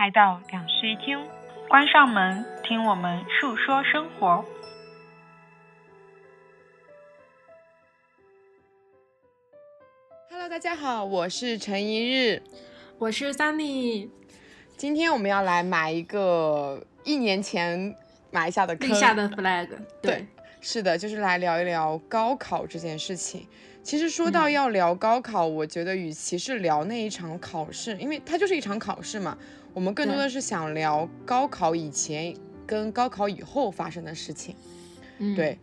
[0.00, 1.18] 来到两室一厅，
[1.68, 4.42] 关上门，听我们述说生活。
[10.30, 12.42] Hello，大家好，我是陈一日，
[12.96, 14.08] 我是 Sunny。
[14.74, 17.94] 今天我们要来埋一个一年前
[18.30, 19.68] 埋下的立下的 flag。
[20.00, 20.26] 对，
[20.62, 23.46] 是的，就是来聊一聊高考这件事情。
[23.82, 29.36] 其实说到要聊高考，我觉得与其是聊那一场考试，因为它就是一场考试嘛，
[29.72, 32.34] 我们更多的是想聊高考以前
[32.66, 34.54] 跟高考以后发生的事情。
[35.18, 35.58] 嗯，对。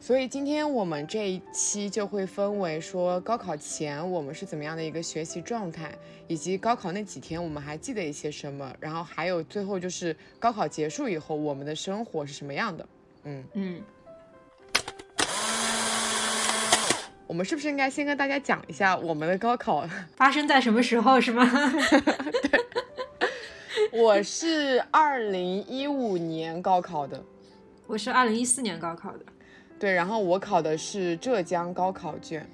[0.00, 5.90] 所以今天我们这一期就会分为说高考前我们是怎么样的一个学习状态，
[6.28, 12.86] 以及高考那几天我们还记得一些什么，然后还有最后就是高考结束以后我们的生活是什么样的。
[13.24, 13.80] 嗯嗯。
[17.26, 21.42] 我们是不是应该先跟大家讲一下我们的高考 发生在什么时候，是吗？
[22.42, 22.63] 对，
[23.96, 27.22] 我是二零一五年高考的，
[27.86, 29.20] 我是二零一四年高考的。
[29.78, 32.44] 对，然后我考的是浙江高考卷，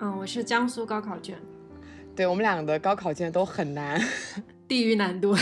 [0.00, 1.38] 嗯，我是江苏高考卷。
[2.16, 4.00] 对我们两个的高考卷都很难。
[4.68, 5.34] 地狱难度，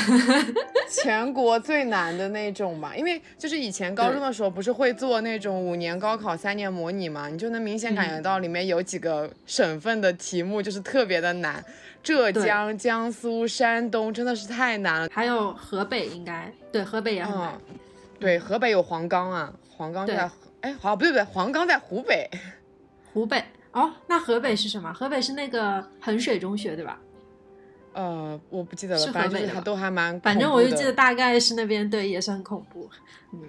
[0.88, 11.62] 全国最难的那种吧，因为就是以前高中的时候不是会做那种五年高考三年模拟嘛，你就能明显感觉到里面有几个省份的题目就是特别的难，
[12.04, 15.00] 浙江、江苏、山东真的是太难。
[15.02, 16.52] 了，还有河北应该。
[16.70, 17.58] 对河北也很难，
[18.20, 20.30] 对河北有黄冈啊，黄冈在
[20.60, 22.30] 哎好不对不对，黄冈在湖北，
[23.12, 23.42] 湖北。
[23.72, 24.92] 哦，那河北是什么？
[24.92, 26.98] 河北是那个衡水中学对吧？
[27.96, 32.90] 呃，我不记得了，反正就是都还蛮，反正我就记得大概是那边，对，也是很恐怖。
[33.32, 33.40] 嗯，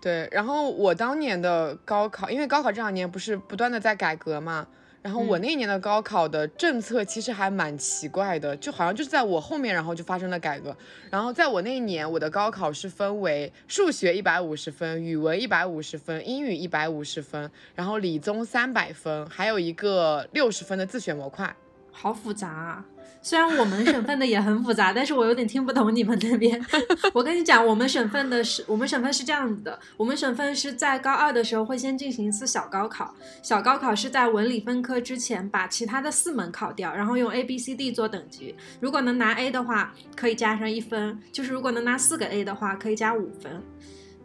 [0.00, 0.28] 对。
[0.32, 4.66] 然后我当年的高考，因为高考这两年不是不断的在改革嘛，
[5.02, 10.76] 然后我那一年的高考的政策其实还蛮奇怪的，就好像就是在我后面，然后就发生了改革。
[11.08, 21.54] 然后在我那一年，我的高考是分为数学一百五十分，语文一百五十分，英语一百五十分，然后理综三百分，还有一个六十分的自选模块。
[21.94, 22.84] 好复杂啊！
[23.22, 26.60] 虽然我们省份的也很复杂，但是我有点听不懂你们那边。
[27.14, 43.62] 我跟你讲，我们省份的是，我们省份是这样子的，我们省份是在高二的时候会先进行一次小高考，小高考是在文理分科之前把其他的四门考掉，然后用 A、B、C、D 做等级，如果能拿 A 的话可以加上一分，就是如果能拿四个 A 的话可以加五分。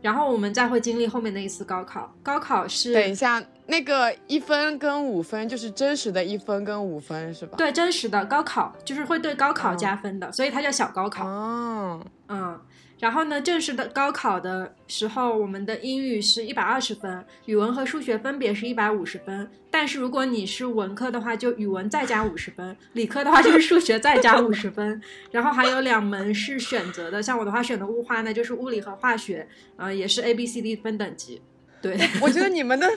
[0.02, 7.58] 然后我们再会经历后面的一次高考，高考是等一下那个一分跟五分就是真实的一分跟五分是吧？
[7.58, 11.26] 对，真实的高考就是会对高考加分的，所以它叫小高考。
[11.28, 12.60] 哦，嗯。
[13.00, 19.50] 然后呢，正式的高考的时候，我们的英语是一百二十分，语文和数学分别是一百五十分。
[19.70, 25.00] 但是如果你是文科的话，就语文再加五十分；理科的话就是数学再加五十分。
[25.30, 31.42] 然后还有两门是选择的，像我的话选的物化，那就是物理和化学，呃，也是 A、B、C、D 分等级。
[31.80, 32.90] 对， 我觉得你们的，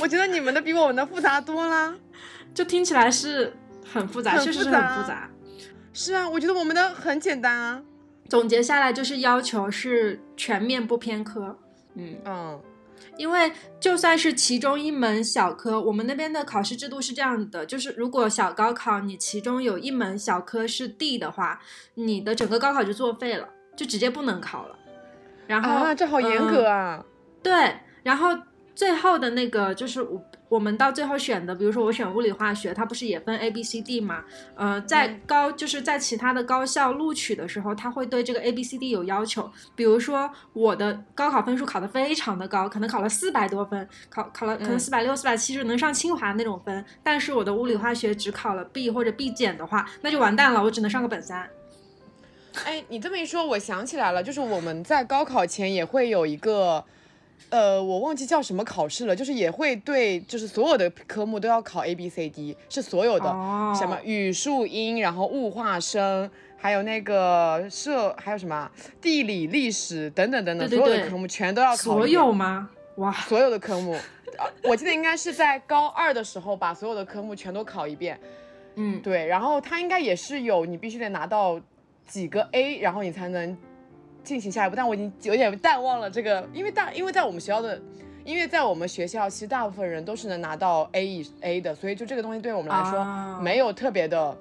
[0.00, 1.92] 我觉得你们的比我们的复杂多了，
[2.54, 3.52] 就听起来是
[3.92, 5.28] 很复杂，确实是很复杂。
[5.92, 7.82] 是啊，我觉得我们的很简单啊。
[8.30, 11.58] 总结下来就是要求是全面不偏科，
[11.96, 12.60] 嗯嗯，
[13.18, 21.60] 因为就算是其中一门小科，我们那边的考试制度是这样的，就是如果小高考你其中有一门小科是 D 的话，
[21.94, 24.78] 你的整个高考就作废了，就直接不能考了。
[25.48, 27.04] 然后啊，这好严格啊。
[27.42, 28.28] 对，然后
[28.76, 30.24] 最后的那个就是我。
[30.50, 34.24] 我们到最后选的，比如说我选物理化学，它不是也分 A、B、C、D 吗？
[34.56, 39.48] 呃，在高就是在其他的高校录取的时候，它会对这个 A、B、C、D 有要求。
[39.76, 46.84] 比如说我的高考分数考得非常的高，可能考了四百多分，考考了可能四百六、四百七，就能上清华那种分。
[47.04, 51.48] 但是我的物理化学只考了 B 或者 B 减的话，那就完蛋了，我只能上个本三。
[52.64, 56.84] 哎，你这么一说，我想起来了，就是我们在高考前也会有一个。
[57.48, 63.24] 呃，我忘记叫什么考试了，就是也会对，就是所有的科目都要考 A B C D，是所有的，
[63.74, 68.70] 什么语数英，然后物化生，还有那个社，还有什么
[69.00, 71.76] 地理历史等等等等，所有的科目全都要考。
[71.76, 72.70] 所有吗？
[72.96, 73.96] 哇，所有的科目，
[74.62, 78.20] 我记得应该是在高二的时候把所有的科目全都考一遍。
[78.76, 81.60] 嗯，对，然后它应该也是有，你必须得拿到
[82.06, 83.56] 几个 A，然后你才能。
[84.22, 87.80] 进行下一步，但我已经有点淡忘了这个，因为大，因为在我们学校的，
[88.24, 94.36] 因为在我们学校，其实大部分人都是能拿到 A 以 A 的，所以就这个东西对我们来说没有特别的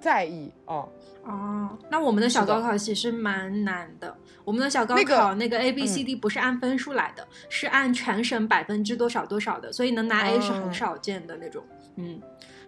[0.00, 0.88] 在意哦。
[1.22, 4.16] 哦，那我们的小高考其实蛮难的。
[4.42, 11.62] 我们的小高考那个 A B C D 不是按分数来的，是按全省百分之多少多少的，所以能拿 A 是很少见的那种。
[11.96, 12.18] 嗯，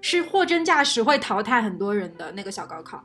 [0.03, 3.03] 是货真价实会淘汰很多人的那个小高考。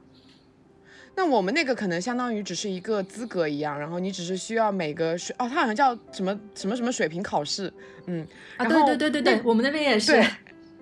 [1.18, 7.74] 那我们那个可能相当于只是一个资格一样，然后你只是需要每个水哦，它好像叫什么什么什么水平考试，
[8.06, 8.26] 嗯，
[8.56, 10.12] 啊，对对对对对，我们那边也是。
[10.12, 10.28] 对，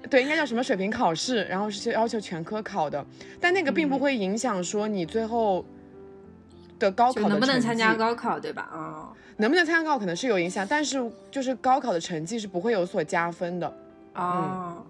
[0.10, 3.04] 对，应该叫什么水平考试，然后是要求全科考的，
[3.40, 5.66] 但那个并不嗯会影响说你最后
[6.78, 8.70] 的高考的能不能参加高考，对吧？
[8.74, 11.02] 哦，能不能参加高考可能是有影响，但是
[11.32, 13.74] 就是高考的成绩是不会有所加分的。
[14.16, 14.85] 哦，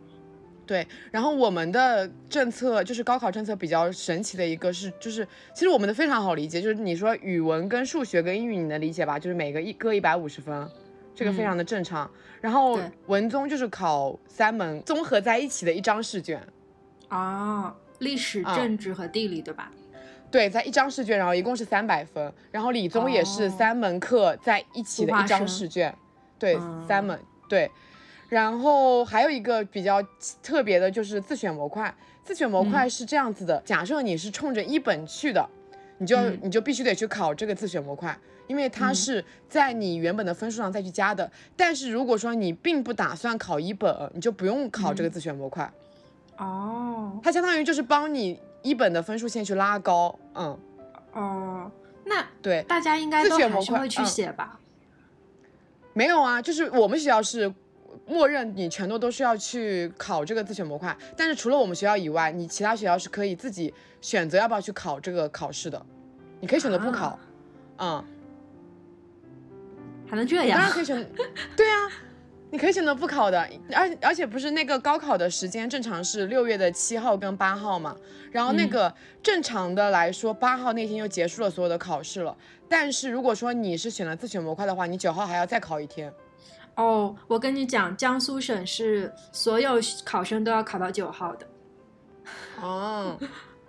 [0.66, 5.24] 对，然后我们的政策就是高考政策比较神奇的一个是，就是
[5.54, 9.20] 其实我们的非常好理解，就是你说语文跟数学跟英语你能理解吧？
[9.20, 10.68] 就是每个一各一百五十分，
[11.14, 12.10] 这个非常的正常。
[12.42, 16.42] 然后文综就是考三门综合在一起的一张试卷，
[17.10, 19.72] 哦，历史、啊政治和地理，对吧？
[20.32, 22.34] 对，在一张试卷，然后一共是三百分。
[22.52, 25.96] 然后理综也是哦三门课在一起的一张试卷，
[26.40, 27.70] 对，嗯三门对。
[28.30, 30.02] 然后还有一个比较
[30.42, 31.94] 特别的就是自选模块，
[32.24, 32.72] 自选模嗯。
[32.72, 35.48] 块是这样子的：假设你是冲着一本去的，
[36.00, 36.40] 你就、嗯。
[36.44, 38.18] 你就必须得去考这个自选模块，
[38.48, 38.96] 因为它嗯。
[38.96, 41.32] 是在你原本的分数上再去加的。
[41.56, 45.12] 但是如果说你并不打算考一本，你就不用考这个嗯。
[45.12, 45.72] 自选模块，
[46.38, 47.20] 哦。
[47.24, 50.58] 它相当于就是帮你一本的分数线去拉高，嗯，
[51.14, 51.72] 哦，
[52.06, 52.64] 那对。
[52.64, 54.06] 大家应该自都选模块还是会去嗯。
[54.06, 54.60] 写吧？
[55.94, 57.54] 没有啊，就是我们学校是
[58.08, 65.86] 默认你全都都是要去考这个自选模块，但是除了我们学校以外，你其他学校是可以自己选择要不要去考这个考试的，
[66.40, 67.20] 你可以选择不考，
[67.78, 68.04] 嗯，
[70.08, 70.60] 还能这样。
[70.60, 70.72] 当然？
[70.72, 71.12] 可以选，
[71.58, 71.90] 对啊，
[72.52, 77.96] 你可以选择不考的，而而且不是那个高考的时间正常是六月的七号跟八号嘛，
[78.32, 78.70] 然后那嗯。
[78.70, 78.94] 个
[79.24, 82.38] 正常的来说，八号那天就结束了所有的考试了，
[82.70, 86.14] 但是如果说你是选了自选模块的话，你九号还要再考一天。
[86.76, 91.48] 哦，我跟你讲，江苏省是所有考生都要考到九号的，
[92.62, 93.18] 哦，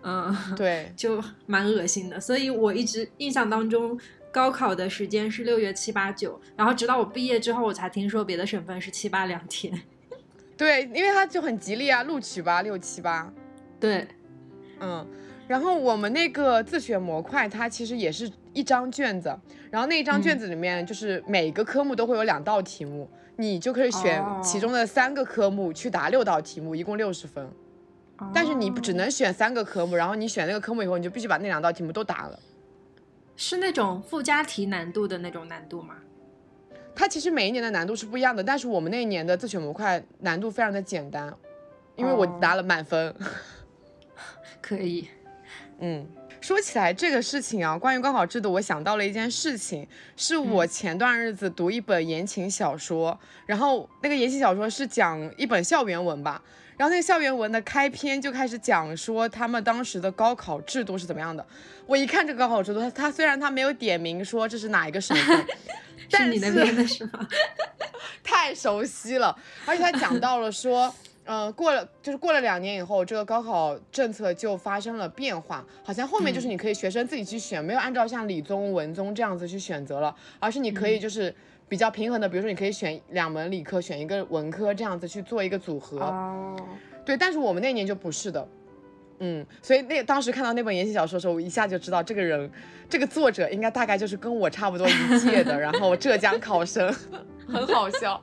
[0.02, 2.20] 嗯，对，就蛮恶心的。
[2.20, 3.98] 所以我一直印象当中，
[4.32, 9.80] 高考的时间是六月七八九，然后直到我毕业之后，我才听说别的省份是七八两天。
[10.56, 13.32] 对，因为他就很吉利啊，录取吧，六七八，
[13.78, 14.08] 对，
[14.80, 15.06] 嗯，
[15.48, 19.28] 然后我们那个自选模块，它其实也是一张卷子，
[19.70, 27.48] 然后那一张卷嗯子里面就是每个科目都会有两道题目，你就可以选哦其中的三个科目去答六道题目，一共六十分。
[28.32, 32.38] 但是你只哦能选三个科目，然后你选那个科目以后，你就必须把那两道题目都答了。
[33.36, 35.96] 是那种附加题难度的那种难度吗？
[36.94, 41.32] 它其实每一年的难度是不一样的，但是我们那一年的自选模块难度非常的简单，
[41.94, 43.14] 因为我哦拿了满分。
[44.62, 45.06] 可以，
[45.78, 46.06] 嗯，
[46.40, 49.86] 说起来这个事情啊，关于高考制度，我想到了一件事情，
[50.16, 56.42] 是我前段日子读一本言情小说，然后那个言情小说是讲一本校园文吧，
[56.76, 61.44] 然后那个校园文的开篇就开始讲说他们当时的高考制度是怎么样的。
[61.86, 65.36] 我一看这个高考制度，他他虽然他没有点名说这是哪一个省份，
[65.98, 67.28] 是但你那边的是吗？
[68.24, 70.92] 太熟悉了，而且他讲到了说，
[71.26, 81.34] 呃，过了就是过了两年以后，这个高考政策就发生了变化，好像后面就是你可以学生自己去选，没有按照像理综、文综这样子去选择了，而是你可以就是
[81.68, 85.98] 比较平衡的，比如说你可以选两门理科，选一个文科这样子去做一个组合。
[85.98, 86.56] 哦，
[87.04, 88.48] 对，但是我们那年就不是的。
[89.18, 92.48] 嗯，所以那当时看到那本言情小说的时候，我一下就知道这个人，
[92.88, 96.94] 这个作者应该大概就是跟我差不多一届的，然后浙江考生，
[97.48, 98.22] 很好笑。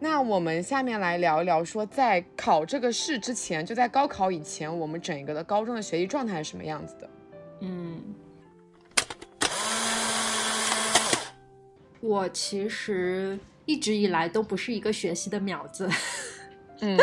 [0.00, 7.10] 那我们下面来聊一聊，说在考这个试之前，就在高考以前，我们整个的高中的学习状态是什么样子的？
[7.62, 8.00] 嗯，
[12.00, 15.90] 我其实一直以来都不是一个学习的苗子，
[16.80, 16.96] 嗯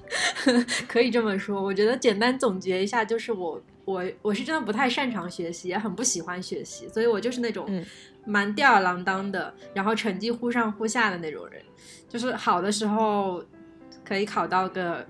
[0.86, 1.62] 可以这么说。
[1.62, 7.82] 我觉得简单总结一下，就是我我我是真的不太擅长学习，也很不喜欢学习，所以我就是那种嗯
[8.26, 11.62] 蛮吊儿郎当的，然后成绩忽上忽下的那种人。
[12.08, 13.44] 就是好的时候
[14.04, 15.06] 可以考到个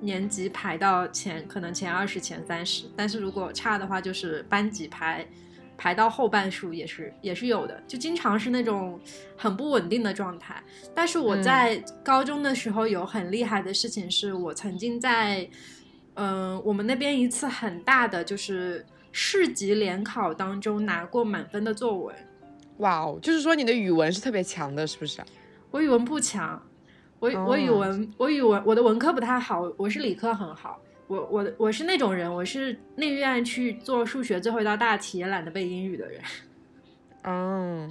[0.00, 5.26] 年级排到前，可能前二十、前三十，但是如果差的话，就是班级排
[5.78, 9.00] 排到后半数也是也是有的，就经常是那种
[9.36, 10.62] 很不稳定的状态。
[10.94, 15.48] 但是我在高中的时候有很厉害的事情，是我曾经在
[16.14, 22.14] 嗯、我们那边一次很大的就是市级联考当中拿过满分的作文。
[22.78, 25.22] 哇哦，就是说你的语文是特别强的，是不是？
[25.72, 26.62] 我语文不强，
[27.18, 30.78] 我我语哦文我语文我的文科不太好，我是理科很好。
[31.06, 36.20] 我我我是那种人，我是宁愿去做数学最后一道大题也懒得背英语的人。
[37.22, 37.90] 嗯，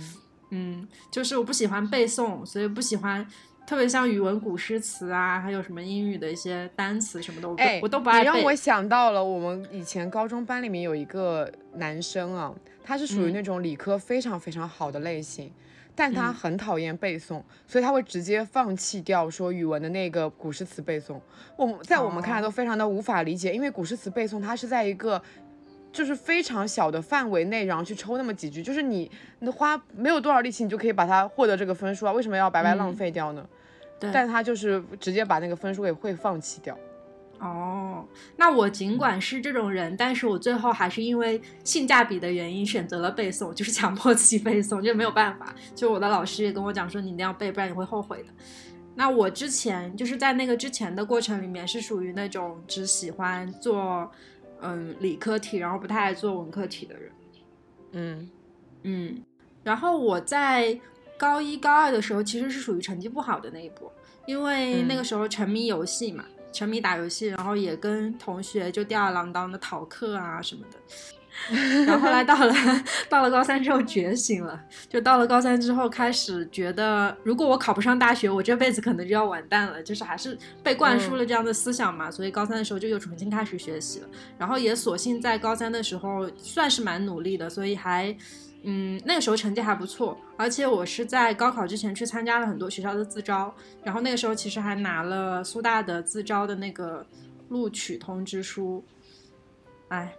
[0.52, 3.26] 嗯，就是我不喜欢背诵，所以不喜欢
[3.66, 8.20] 特别像语文古诗词啊，还有什么英语的一些单词什么的，我我都不爱背。
[8.20, 15.52] 你让我想到了我们以前高中班里面有一个男生啊，他是属于嗯那种理科非常非常好的类型，
[15.96, 21.20] 但他嗯很讨厌背诵，所以他会直接放弃掉说语文的那个古诗词背诵。
[21.56, 25.22] 我们在我们看来哦都非常的无法理解，因为古诗词背诵它是在一个。
[25.94, 33.46] 就是非常小的范围内，然后去抽那么几句，就是你你花没有多少力气，你就可以把它获得这个分数啊，为什么要白白浪嗯费掉呢？
[34.00, 36.78] 对，但他就是直接把那个分数给会放弃掉。
[37.40, 37.81] 哦，
[38.36, 45.56] 那我尽管是这种人，但是我最后还是因为性价比的原因选择了背诵，就是 强迫自己背诵，就没有办法。
[45.76, 48.30] 就我的老师也跟我讲说，你一定要背，不然你会后悔的。
[48.94, 54.12] 那我之前就是在那个之前的过程里面，是属于那种只喜欢做
[54.62, 57.12] 嗯理科题，然后不太爱做文科题的人。
[57.94, 58.30] 嗯
[58.84, 59.24] 嗯，
[59.64, 60.78] 然后我在
[61.18, 63.92] 高一高二的时候，其实是属于成绩不好的那一波，
[64.26, 70.78] 因为那个时候沉迷游戏嘛，沉迷打游戏，然后也跟同学就吊儿郎当的逃课啊什么的。
[71.86, 72.54] 然后后来到了
[73.10, 88.16] 到了高三之后觉醒了，就到了高三之后开始觉得，如果我考不上大学，我这辈子可能就要完蛋了，就是还是被灌输了这样的思想嘛，所以高三的时候就又重新开始学习了，然后也索性在高三的时候算是蛮努力的，所以还。
[88.64, 93.54] 嗯，那个时候成绩还不错，而且我是在高考之前去参加了很多学校的自招，
[93.84, 97.06] 然后那个时候其实还拿了苏大的自招的那个
[97.50, 98.84] 录取通知书。
[99.90, 100.14] 哎，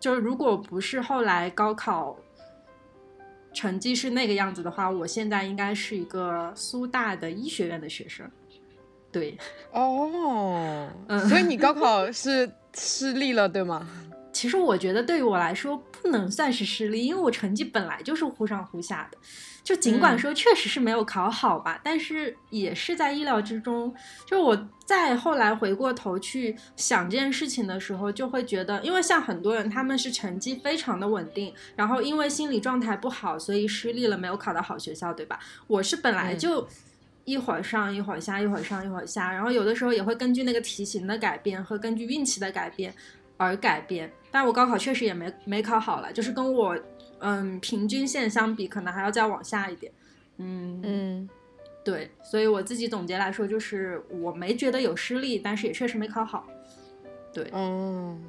[0.00, 2.18] 就是如果不是后来高考
[3.52, 8.28] 成绩是那个样子的话，我现在应该是一个苏大的医学院的学生。
[9.12, 9.38] 对，
[9.72, 13.88] 哦，嗯所以你高考是失利了，对吗？
[14.32, 19.18] 其实我觉得对于我来说不能算是失利，因为我成绩本来就是忽上忽下的。
[19.62, 23.94] 就尽管嗯说确实是没有考好吧，但是也是在意料之中。
[24.26, 35.38] 就我再后来回过头去想这件事情的时候，就会觉得，因为像很多人他们是成绩非常的稳定，然后因为心理状态不好，所以失利了，没有考到好学校，对吧？
[35.66, 36.68] 我是本来嗯就。
[37.26, 42.92] 一会儿上一会儿下，一会儿上一会儿下，然后有的时候也会根据那个题型的改变和根据运气的改变
[43.40, 44.10] 而改变。
[44.30, 46.78] 但我高考确实也没没考好了，就是跟我
[47.20, 49.90] 嗯平均线相比，可能还要再往下一点。
[50.36, 51.28] 嗯嗯
[51.82, 56.46] 对，所以我自己总结来说，就是我没觉得有失利，但是也确实没考好。
[57.32, 58.22] 对，嗯，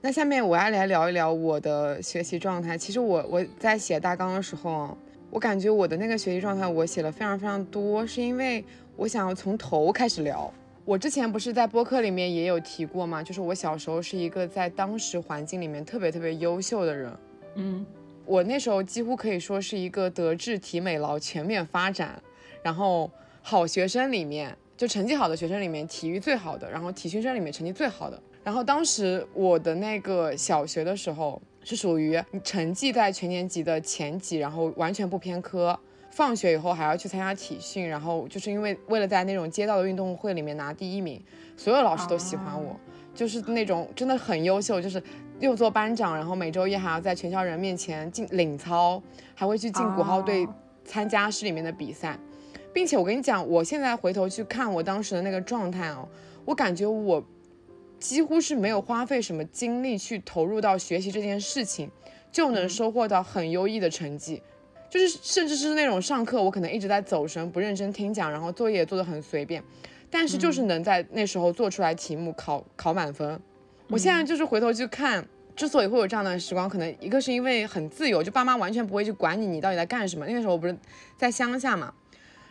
[0.00, 2.76] 那下面我要来聊一聊我的学习状态。
[2.78, 4.96] 其实我我在写大纲的时候啊，
[5.30, 8.64] 我感觉我的那个学习状态我写了非常非常多，是因为
[8.96, 10.52] 我想要从头开始聊。
[10.86, 17.12] 我之前不是在播客里面也有提过吗，就是我小时候是一个在当时环境里面特别特别优秀的人。
[17.56, 17.84] 嗯
[18.24, 22.22] 我那时候几乎可以说是一个德智体美劳全面发展，
[22.62, 23.10] 然后
[23.42, 28.20] 好学生里面，就成绩好的学生里面，体育最好的，然后体训生里面成绩最好的。
[28.44, 35.76] 然后当时我的那个小学的时候是属于成绩在全年级的前几，然后完全不偏科。
[36.16, 41.22] 放学以后还要去参加体训，然后就是因为为了在那种街道的运动会里面拿第一名，
[41.58, 42.74] 所有老师都喜欢我，
[43.14, 45.02] 就是那种真的很优秀，就是
[45.40, 49.02] 又做班长，然后每周一还要在全校人面前进领操，
[49.34, 50.54] 还会去进鼓号队哦
[50.86, 52.18] 参加市里面的比赛，
[52.72, 56.08] 并且我跟你讲，我现在回头去看我当时的那个状态哦，
[56.46, 57.22] 我感觉我
[58.00, 61.90] 几乎是没有花费什么精力去投入到学习这件事情，
[62.32, 64.42] 就能收获到很优异的成绩。
[64.88, 69.62] 就是甚至是那种上课我可能一直在走神，不认真听讲，然后作业也做得很随便，
[70.10, 73.40] 但是就是能在那时候做出来题目考考满分。
[73.88, 80.26] 我现在就是回头去看，之所以会有这样的时光，可能一个是因为很自由，就爸妈完全不会去管你你到底在干什么。
[80.26, 80.76] 那个时候我不是
[81.16, 81.92] 在乡下嘛，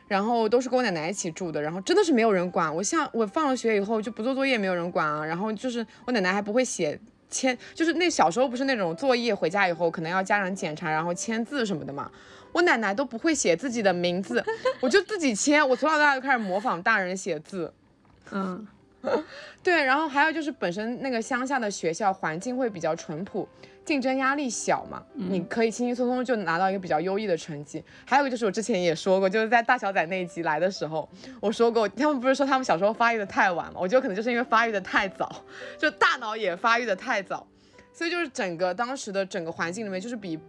[0.08, 2.82] 然后都是跟我奶奶一起住的，然后真的是没有人管我。
[2.82, 5.26] 像我放了学以后就不做作业，没有人管啊。
[5.26, 12.10] 然后就是我奶奶还不会写签，就是那小时候不是那种作业回家以后可能要家长检查，然后签字什么的嘛。
[12.52, 14.44] 我奶奶都不会写自己的名字，
[14.80, 15.68] 我就自己签。
[15.68, 17.74] 我从小到大就开始模仿大人写字。
[18.32, 18.66] 嗯
[19.62, 23.48] 对，然后还有就是本身那个乡下的学校环境会比较淳朴，
[23.86, 27.84] 竞争压力小嘛，你可以轻轻松松就拿到一个比较优异的成绩。
[28.04, 31.08] 还有一个就是我之前也说过，就是在大小仔那一集来的时候，
[31.40, 35.44] 我说过，他们不是说他们小时候发育的太晚嘛，我觉得可能就是因为发育的太早，
[35.78, 37.46] 就大脑也发育的太早，
[37.94, 40.40] 所以就是整个当时的整个环境里面，就是比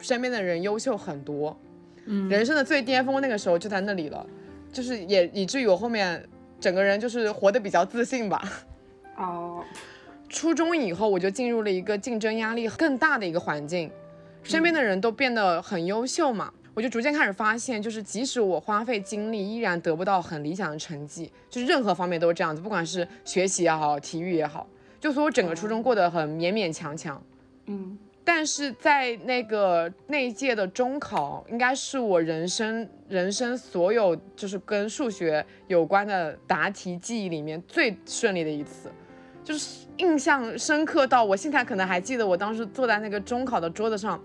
[0.00, 1.58] 身边的人优秀很多。
[2.04, 4.26] 嗯，人生的最巅峰那个时候就在那里了，
[4.72, 6.22] 就是也以至于我后面
[6.60, 8.42] 整个人就是活得比较自信吧。
[9.16, 9.62] 哦，
[10.32, 13.90] 初中以后，我就进入了一个竞争压力更大的一个环境，
[14.42, 16.50] 身边的人都变得很优秀嘛。
[16.74, 24.66] 我就逐渐开始发现，就是即使我花费精力，依然得不到很理想的成绩，就是任何方面都是这样子，不管是学习也好，体育也好，
[24.98, 27.22] 就说我整个初中过得很勉勉强强。
[27.66, 38.90] 嗯，但是在那个那一届的中考，应该是我人生人生所有就是跟数学有关的答题记忆里面最顺利的一次，
[39.44, 44.20] 就是印象深刻到我现在可能还记得我当时坐在那个中考的桌子上。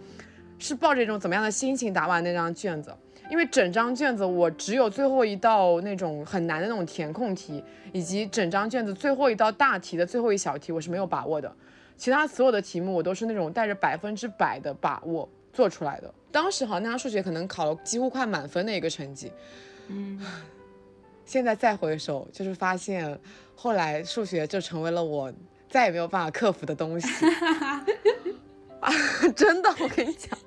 [0.59, 2.91] 是抱着一种怎么样的心情答完那张卷子？
[3.29, 11.55] 因为整张卷子我只有最后一道那种很难的那种填空题，以及整张卷子最后一道大题的最后一小题我是没有把握的，
[11.95, 16.11] 其他所有的题目我都是那种带着百分之百的把握做出来的。
[16.31, 19.31] 当时好像那张数学可能考了几乎快满分的一个成绩，
[19.89, 20.19] 嗯，
[21.27, 23.19] 现在再回首，就是发现
[23.53, 25.31] 后来数学就成为了我
[25.69, 27.07] 再也没有办法克服的东西。
[28.79, 28.91] 啊，
[29.35, 30.39] 真的，我跟你讲，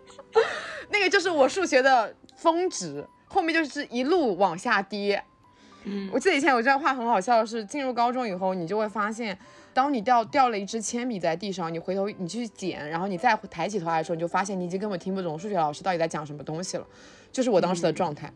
[0.89, 5.23] 那个就是我数学的峰值，后面就是一路往下跌。
[5.85, 9.39] 嗯，我记得以前有一句话很好笑的是，进入高中以后，你就会发现，
[9.75, 16.87] 当你掉掉了一支铅笔在地上，你回头你去捡，然后你再抬起头来的时候，你就发现你已经根本听不懂数学老师到底在讲什么东西了，
[17.31, 18.27] 就是我当时的状态。
[18.29, 18.33] 哦，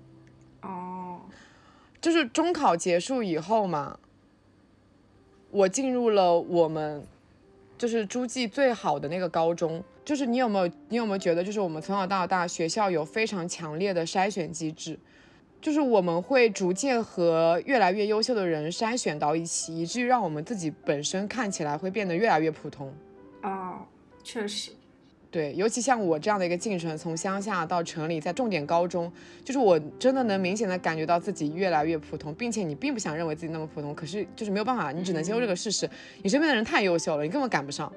[2.05, 3.99] 就是中考结束以后嘛，
[5.51, 7.03] 我进入了我们。
[7.77, 14.97] 就是诸暨最好的那个高中，就是你有没有你有没有觉得，就是我们从小到大学校有非常强烈的筛选机制，
[15.61, 22.95] 就是我们会逐渐和越来越优秀的人筛选到一起，以至于让我们自己本身看起来会变得越来越普通。
[23.43, 23.81] 哦，
[24.23, 24.71] 确实。
[25.35, 29.13] 对，尤其像我这样的一个进程，从乡下到城里，在重点高中，
[29.45, 35.91] 就是我真的能明显的感觉到自己越来越普通，并且你并不想认为自己那么普通，可是就是没有办法，你只能接受这个事实。
[36.23, 37.93] 你身边的人太优秀了，你根本赶不上。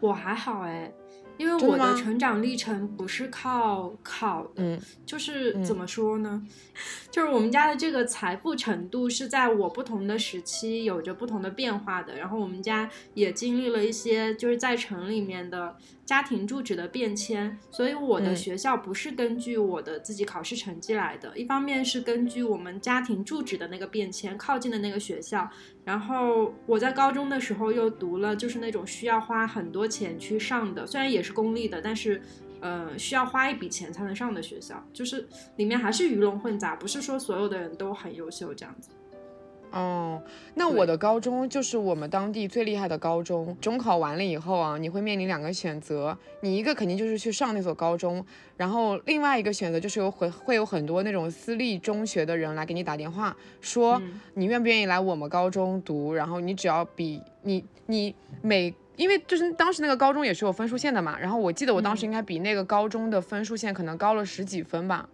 [0.00, 0.90] 我还好哎。
[1.36, 6.46] 因为我的成长历程不是靠考的，就是怎么说呢？
[7.10, 12.14] 就是我们家的这个财富程度是在我不同的时期有着不同的变化的。
[12.14, 15.74] 然后我们家也经历了一些就是在城里面的
[16.10, 21.38] 家庭住址的变迁，所以我的学校不是根据我的自己考试成绩来的。
[21.38, 25.48] 一方面是根据我们家庭住址的那个变迁，靠近的那个学校。
[25.84, 32.20] 然后我在高中的时候又读了，就是那种需要花很多钱去上的，虽然也是公立的，但是，
[32.58, 35.24] 呃，需要花一笔钱才能上的学校，就是
[35.58, 38.90] 里面还是鱼龙混杂，不是说所有的人都很优秀这样子。
[39.72, 40.20] 哦，
[40.54, 43.56] 那我的高中就是我们当地最厉害的高中。
[43.60, 48.24] 中考完了以后啊，你会面临两个选择，你一个肯定就是去上那所高中，
[48.56, 54.00] 然后另外一个选择就是有会会有很多那种私立中学的人来给你打电话，说
[54.34, 65.08] 你愿不愿意来我们高中读，然后你只要比你你每，因为就是当时那个高中也是有分数线的嘛，然后我记得我当时应该比那个高中的分数线可能高了十几分吧。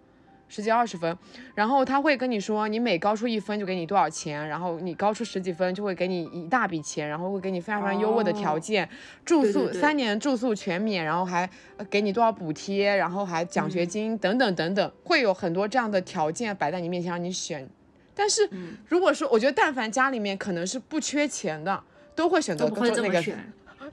[0.48, 1.18] 十几二十分，
[1.54, 8.88] 然后他会跟你说，你每高出一分就给你多少钱，然后你高出十几分就会给你一大笔钱，然后会给你非常非常优渥的条件，
[9.24, 11.48] 住宿三年住宿全免，然后还
[11.90, 17.68] 给你多少补贴，然后还奖学金等等等等，会有很多这样的条件摆在你面前让你选。
[18.14, 18.48] 但是
[18.88, 21.82] 如果说，我觉得但凡家里面可能是不缺钱的，
[22.14, 23.20] 都会选择那个，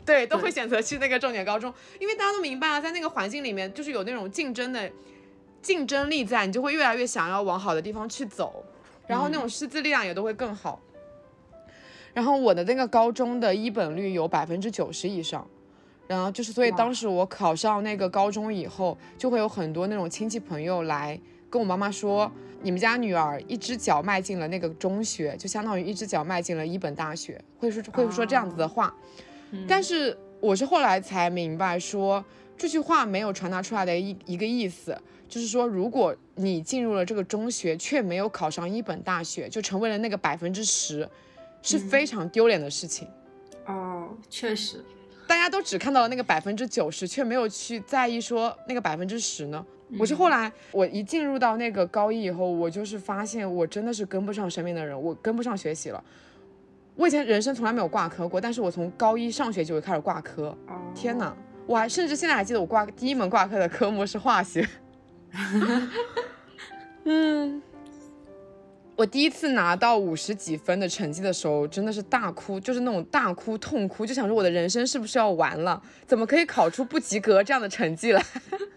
[0.06, 4.88] 对，都会选择去那个重点高中，因为大家都明白啊，在那个环境里面就是有那种竞争的。
[5.64, 8.64] 竞争力在，你就会越来越想要往好的地方去走，
[9.08, 10.80] 然后那种师资力量也都会更好。
[12.14, 15.48] 然后我的那个高中的一本率有百分之九十以上，
[16.06, 28.94] 然后就是所以当时我考上那个高中以后，就会有很多那种亲戚朋友来跟我妈妈说，你们家女儿一只脚迈进了那个中学，就相当于一只脚迈进了一本大学，会说会说这样子的话。
[29.68, 32.24] 但是我是后来才明白，说
[32.56, 34.96] 这句话没有传达出来的一一个意思。
[35.28, 41.10] 就是说，如果你进入了这个中学，却没有考上一本大学，就成为了那个百分之十，
[41.62, 43.08] 是非常丢脸的事情。
[43.66, 44.84] 哦，确实，
[45.28, 49.66] 大家都只看到了那个百分之九十，却没有去在意说那个百分之十呢。
[50.00, 56.04] 我是后来，我一进入到那个高一以后，我就是发现我真的是跟不上身边的人，我跟不上学习了。
[56.96, 60.56] 我以前人生从来没有挂科过，但是我从高一上学就会开始挂科。
[60.94, 64.68] 天哪，我还甚至现在还记得我挂第一门挂科的科目是化学。
[67.06, 67.62] 嗯，
[68.96, 75.82] 我第一次拿到五十几分的成绩的时候，真的是大哭，就是那种大哭痛哭，就想说我的人生是不是要完了？
[76.06, 78.24] 怎么可以考出不及格这样的成绩来？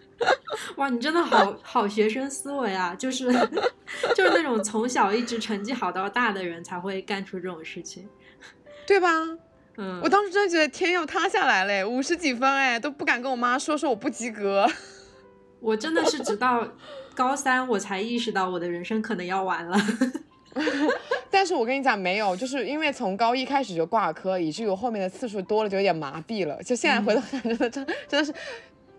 [0.77, 2.95] 哇，你真的好好学生思维啊！
[2.99, 3.31] 就是
[4.15, 8.09] 就是那种从小一直成绩好到大的人才会干出这种事情，
[8.87, 9.11] 对吧？
[9.77, 14.67] 嗯，我当时真的觉得天要塌下来嘞，五十几分哎，都不敢跟我妈说说我不及格。
[15.67, 16.65] 我真的是直到
[17.13, 19.77] 高三我才意识到我的人生可能要完了。
[21.29, 26.63] 但是我跟你讲，没有，就是因为从高一开始就挂科，以至于我后面的次数多了，就有点麻痹了。
[26.63, 28.33] 就现在回头看，真的真真的是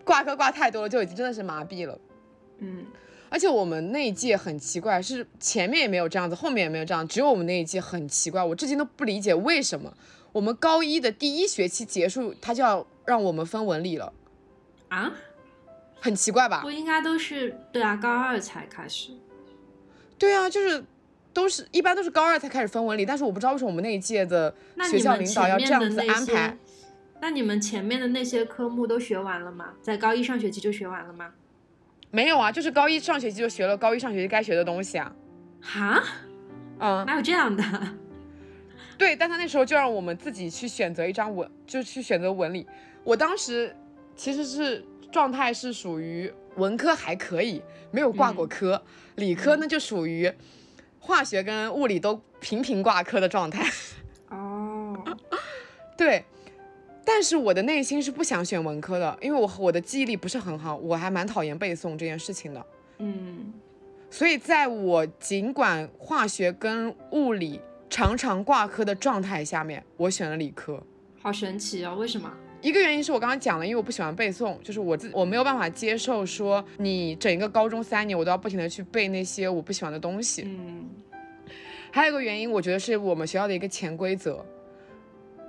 [0.04, 1.98] 挂科挂太多了，就已经真的是麻痹了。
[2.58, 2.84] 嗯，
[3.30, 9.94] 而且我们那一届很奇怪，是前面也没有这样子，后面也没有这样，只有我们那一届很奇怪，我至今都不理解为什么
[10.32, 14.12] 我们高一的第一学期结束，他就要让我们分文理了，
[14.88, 15.12] 啊，
[16.00, 16.70] 很奇怪吧不？
[16.70, 19.10] 应该都是对啊，高二才开始。
[20.18, 20.84] 对啊，就是
[21.32, 24.54] 都是一般都是高二才开始分文理，但是我不知道为什么我们那一届的
[24.90, 26.56] 学校领导要这样子安排。，
[27.20, 29.74] 那你们前面的那些科目都学完了吗？
[29.82, 31.30] 在高一上学期就学完了吗？
[32.10, 35.12] 没有啊，就是高一上学期就学了高一上学期该学的东西啊。
[35.60, 36.02] 哈，
[36.78, 37.62] 嗯，哪有这样的？
[38.96, 42.66] 对，但他那时候就让我们自己去选择一张文，就去选择文理。
[43.04, 43.74] 我当时
[44.16, 48.82] 其实是状态是属于文科还可以，没有挂过科，
[49.16, 50.32] 理科呢就属于
[50.98, 53.68] 化学跟物理都频频挂科的状态。
[54.30, 54.96] 哦，
[55.96, 56.24] 对，
[57.04, 62.66] 但是我的内心是不想选文科的，因为我我的记忆力不是很好，我还蛮讨厌背诵这件事情的。
[62.98, 63.52] 嗯，
[64.10, 70.82] 所以在我尽管化学跟物理常常挂科的状态下面，我选了理科。
[71.22, 72.30] 好神奇哦，为什么？
[72.60, 80.42] 一个原因是我刚刚讲了，因为我不喜欢背诵，就是我自我没有办法接受说你整一个高中三年我都要不停的去背那些我不喜欢的东西。
[80.44, 80.88] 嗯
[81.90, 84.44] 还有一个原因，我觉得是我们学校的一个潜规则。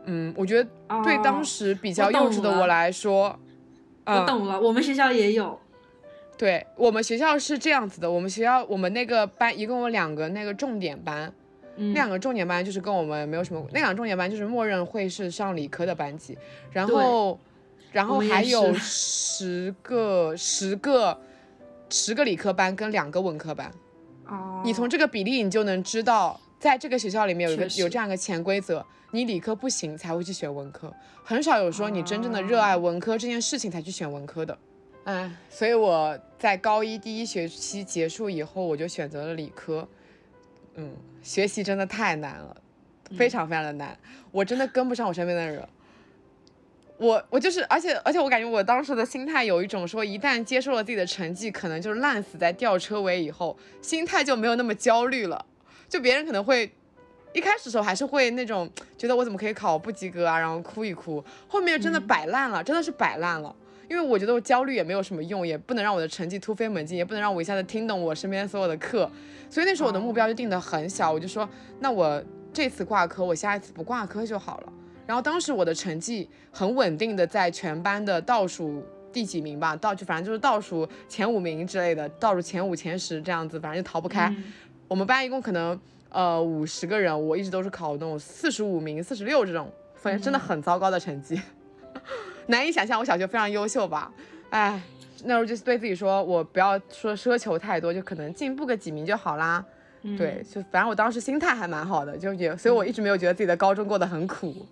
[0.05, 3.37] 嗯，我觉得哦对当时比较幼稚的我来说，
[4.05, 5.59] 嗯，我懂了，我们学校也有。
[6.37, 11.31] 对我们学校是这样子的，我们学校我们那个班一共有两个那个重点班，
[11.79, 11.93] 嗯。
[11.93, 16.37] 那两个重点班就是跟我们没有什么，那两个重点班就是默认会是上理科的班级，
[16.71, 17.39] 然后
[17.91, 21.19] 然后还有十个十个
[21.89, 23.71] 十个理科班跟两个文科班，
[24.27, 34.57] 哦，你从这个比例你就能知道，在这个学校里面有一个有这样一个潜规则，你理科不行才会去选文科，很少有说你真正的热爱文科这件事情才去选文科的。
[35.05, 39.87] 哎，所以我在高一第一学期结束以后，我就选择了理科。
[40.75, 42.55] 嗯，学习真的太难了，
[43.17, 43.97] 非常非常的难，
[44.32, 45.67] 我真的跟不上我身边的人。
[46.97, 55.45] 我我就是，而且而且我感觉我当时的心态有一种说，一旦接受了自己的成绩，可能就是烂死在吊车尾以后，心态就没有那么焦虑了。
[55.88, 56.69] 就别人可能会
[57.32, 63.55] 一开始的时候还是会那种觉得我怎么可以考不及格啊，然后哭一哭，后面真的摆烂了，真的是摆烂了。
[63.89, 69.10] 因为我觉得我焦虑也没有什么用，也不能让我的成绩突飞猛进，也不能让我一下子听懂我身边所有的课，
[69.49, 71.47] 所以那时候我的目标就定得很小，我就说，
[71.80, 72.23] 那我
[72.54, 74.73] 这次挂科，我下一次不挂科就好了。
[75.08, 84.28] 然后当时我的成绩很稳定的在全班的倒数第几名吧，倒就反正就是倒数前五名之类的，倒数前五前十这样子，反正就逃不开。
[84.30, 84.43] 嗯
[84.88, 91.39] 我们班一共可能呃五十个人，我一直都是考那种四十五名、四十六这种反正，真的很糟糕的成绩，
[92.49, 94.12] 难以想象我小学非常优秀吧？
[94.49, 94.81] 哎，
[95.23, 99.63] 那时候就是对自己说，我不要说奢求太多，就可能进步个几名就好啦。
[100.01, 104.65] 嗯对，就反正我当时心态还蛮好的，就也，所以我一直没有觉得自己的高中过得很苦。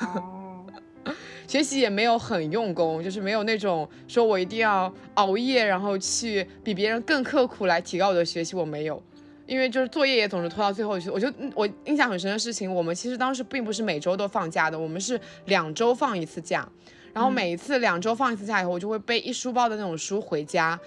[0.00, 0.64] 哦，
[1.48, 9.02] 学习也没有很用功，就是没有那种说我一定要熬夜，然后去比别人更刻苦来提高我的学习，我没有。
[9.46, 16.66] 因为就是作业也总是拖到最后去，我就嗯我印象很深的事情，我们其实当时并不是每周都放假的，我们是两周放一次假，
[17.12, 20.78] 然后每一次两周放一次假以后，我就会背一书包的那种书回家，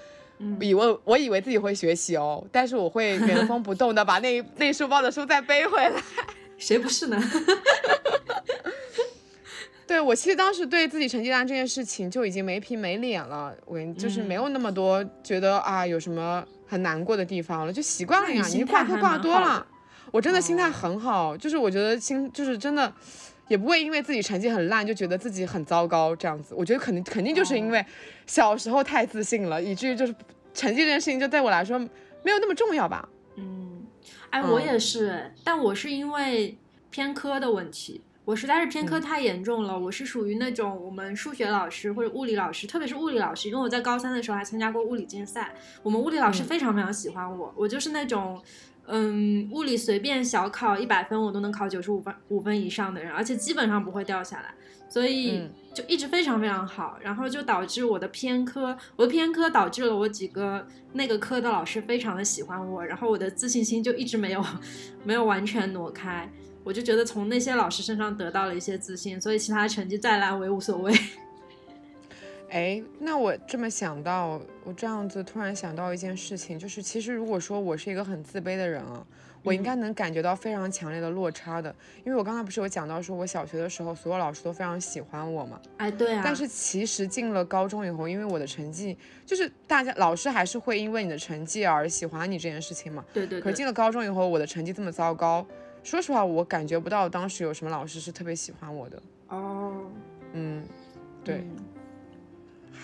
[0.60, 6.02] 以为我以为自己会学习哦，但是我会原封不动的把那 那书包的书再背回来。
[6.58, 7.22] 谁不是呢？
[9.86, 18.44] 对我其实当时对自己成绩单这件事情就已经没皮没脸了，我就是没有那么多觉得啊有什么很难过的地方了，就习惯了呀。
[18.48, 19.64] 你挂科挂多了，
[20.12, 22.92] 我真的心态很好，就是我觉得心就是真的。
[23.48, 27.86] 也不会因为自己成绩很烂就觉得自己很糟糕这样子，我觉得肯定肯定就是因为
[28.26, 30.14] 小时候太自信了，以至于就是
[30.54, 33.08] 成绩这件事情就对我来说没有那么重要吧。
[33.36, 33.86] 嗯，
[34.32, 36.58] 哎，嗯我也是，但我是因为
[36.90, 39.78] 偏科的问题，我实在是嗯偏科太严重了。
[39.78, 45.54] 我是属于那种我们数学老师或者物理老师，特别是物理老师，因为我在高三的时候还参加过物理竞赛，
[45.84, 48.42] 我们物理老师嗯非常非常喜欢我，我就是那种。
[48.88, 54.54] 嗯，物理随便小考一百分，我都能考九十五分五分以上的人，而且基本上不会掉下来，
[54.90, 55.52] 所以嗯。
[55.76, 64.42] 就一直非常非常好，然后就导致我的偏科，我的偏科导致了我几个那个科的老师非常的喜欢我，然后我的自信心就一直没有
[65.04, 66.32] 没有完全挪开，
[66.64, 70.94] 我就觉得从那些老师身上得到了一些自信，所以其他成绩再烂我也无所谓。
[72.56, 79.06] 哎，那我这么想到，我这样子突然想到一件事情，就是其实如果说我是一个很自卑的人啊，
[79.44, 86.22] 我应该能感觉到非常强烈的落差的，因为我刚才不是有讲到说我小学的时候所有老师都非常喜欢我嘛，哎，对啊。
[86.24, 93.04] 但是其实进了高中以后，因为我的成绩，就是大家老师还是会因为你的成绩而喜欢你这件事情嘛。
[93.14, 93.42] 对对。
[93.42, 95.46] 可是进了高中以后，我的成绩这么糟糕，
[95.84, 99.04] 说实话，我感觉不到当时有什么老师是特别喜欢我的。
[99.28, 99.74] 哦。
[100.32, 100.64] 嗯，
[101.22, 101.44] 对。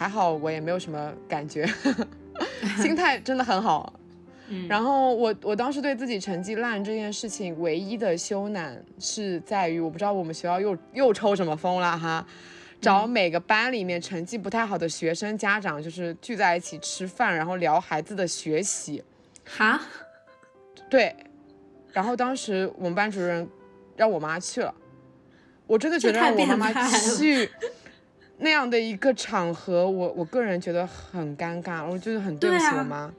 [0.01, 1.63] 还好我也没有什么感觉，
[2.81, 3.93] 心态真的很好。
[4.47, 12.25] 嗯，然后我我当时对自己成绩烂这件事情唯一的羞赧是在于，我不知道我们学校又又抽什么风了哈，
[12.81, 19.03] 找每个班里面成绩不太好的学生家长，就是聚在一起吃饭，然后聊孩子的学习。
[19.45, 19.79] 哈？
[20.89, 21.15] 对。
[21.93, 23.47] 然后当时我们班主任
[23.95, 24.73] 让我妈去了，
[25.67, 27.47] 我真的觉得让我妈妈去。
[28.41, 33.11] 那样的一个场合，我我个人觉得很尴尬，我觉得很对不起我妈。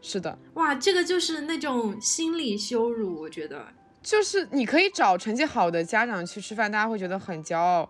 [0.00, 3.66] 是的，哇，这个就是那种心理羞辱，我觉得。
[4.00, 7.88] 就是你可以找成绩好的家长去吃饭，大家会觉得很骄傲，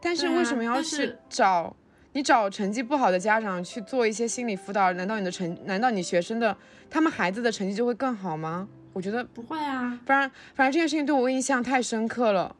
[0.00, 1.74] 但是为什么要去找
[2.12, 4.92] 你找成绩不好的家长去做一些心理辅导？
[4.92, 6.56] 难道你的成，难道你学生的
[6.88, 8.68] 他们孩子的成绩就会更好吗？
[8.92, 9.98] 我觉得不会啊。
[10.06, 12.54] 反正反正这件事情对我印象太深刻了。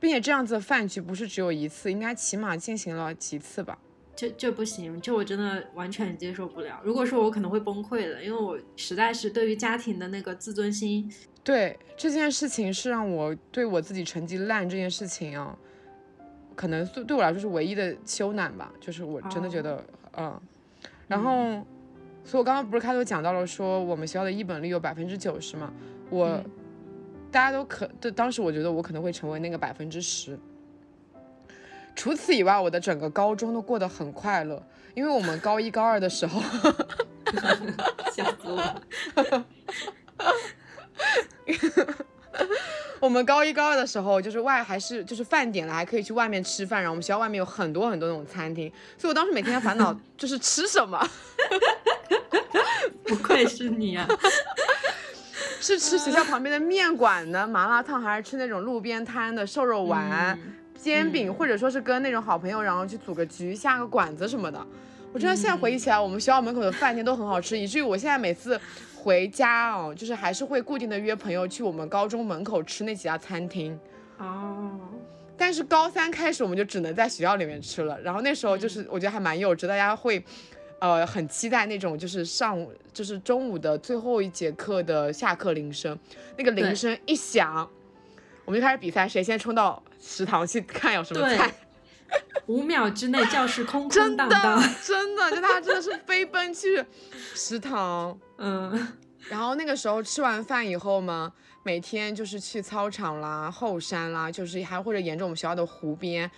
[0.00, 3.78] 并且这样子的饭局不是只有一次，应该起码进行了几次吧？
[4.16, 6.80] 这这不行，这我真的完全接受不了。
[6.82, 11.10] 如果说我可能会崩溃的，因为我实在是对于家庭的那个自尊心，
[11.44, 15.56] 对这件事情是让我对我自己成绩烂这件事情啊，
[16.54, 18.72] 可能对对我来说是唯一的羞赧吧。
[18.80, 19.82] 就是我真的觉得，
[20.18, 20.38] 嗯，
[21.08, 21.64] 然后，
[22.24, 25.72] 所以我刚刚不是开头讲到了说我们学校的一本率有百分之九十嘛，
[26.10, 26.42] 我。
[27.30, 30.38] 大家都可，对，当时我觉得我可能会成为那个百分之十。
[31.94, 34.62] 除此以外，我的整个高中都过得很快乐，
[34.94, 36.40] 因为我们高一高二的时候，
[38.14, 38.76] 笑死我。
[43.00, 46.80] 我们高一高二的时候，就是外还是就是饭点了，还可以去外面吃饭。
[46.82, 51.02] 然后我们学校外面有很多很多那种餐厅，所以我当时每天的烦恼就是吃什么。
[53.04, 54.06] 不愧是你啊！
[55.60, 60.36] 是吃学校旁边的面馆的麻辣烫，还是吃那种路边摊的瘦肉丸、
[60.74, 64.66] 煎饼，或者说是跟那种好朋友，然后去组个局、下个馆子什么的？
[65.12, 68.58] 我真的现在回忆起来，我们学校门口的饭店都很好吃，以至于我现在每次
[68.96, 73.78] 回家哦，就是还是会固定的约朋友去我们高中门口吃那几家餐厅。
[74.18, 74.70] 哦。
[75.36, 78.00] 但是高三开始，我们就只能在学校里面吃了。
[78.00, 80.24] 然后那时候就是我觉得还蛮幼稚，大家会。
[80.80, 85.96] 呃，很期待那种就是上午就是中午的最后一节课的下课铃声，
[86.36, 87.68] 那个铃声一响，
[88.44, 91.52] 我们就开始比赛，谁先冲到食堂去看有什么菜。
[92.46, 96.84] 五秒之内教室空 空荡荡，真的，就大家真的是飞奔去
[97.34, 98.18] 食堂。
[98.38, 98.88] 嗯，
[99.28, 106.28] 然后那个时候吃完饭以后嘛，每天就是去操场啦、后山啦，就是还或者沿着我们学校的湖边。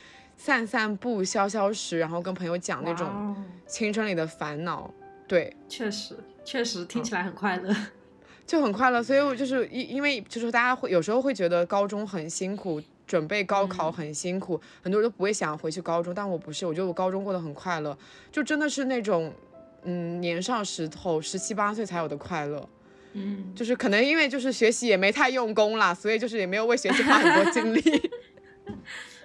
[0.44, 3.32] 散散步、消消食，然后跟朋友讲那种
[3.64, 4.92] 青春里的烦恼，
[5.28, 7.72] 对，确实确实听起来很快乐，
[8.44, 9.00] 就很快乐。
[9.00, 17.96] 所以我就是因因为就是大家会有时候会觉得高中很辛苦，准备高考很辛苦，很多人都不会想回去高中，但我不是，我觉得我高中过得很快乐，
[18.32, 19.32] 就真的是那种
[19.84, 22.68] 嗯年少时候十七八岁才有的快乐，
[23.12, 28.10] 嗯，就是可能因为就是学习也没太用功啦，所以就是也没有为学习 花很多精力。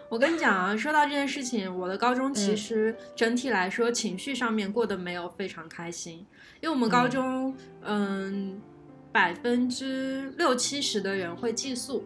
[0.09, 6.25] 我跟你讲啊，说到这件事情，我的高中其实整体来说情绪上面过得没有非常开心，
[6.61, 8.61] 因为我们高中，嗯，
[9.11, 12.05] 百分之六七十的人会寄宿。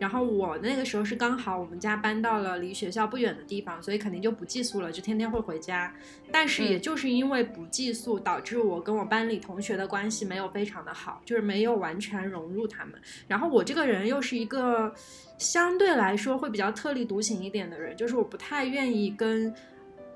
[0.00, 5.94] 然后我那个时候是刚好我们家搬到了离学校不远的地方，所以肯定就不寄宿了，就天天会回家。
[6.32, 12.94] 但是也就是因为不寄宿，导致我跟我班里同学的关系没有非常的好，就是没有完全融入他们。
[13.28, 14.90] 然后我这个人又是一个
[15.36, 19.54] 相对来说会比较特立独行一点的人，就是我不太愿意跟，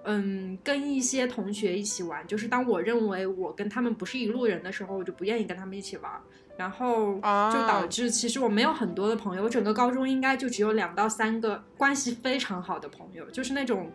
[0.04, 2.26] 嗯，跟一些同学一起玩。
[2.26, 6.10] 就是当我认为我跟他们不是一路人的时候，我就不愿意跟他们一起玩。
[6.56, 13.90] 然后就导致，其实我没有很多的朋友，我整个高中应该就只有两到三个关系非常好的朋友，就是那种，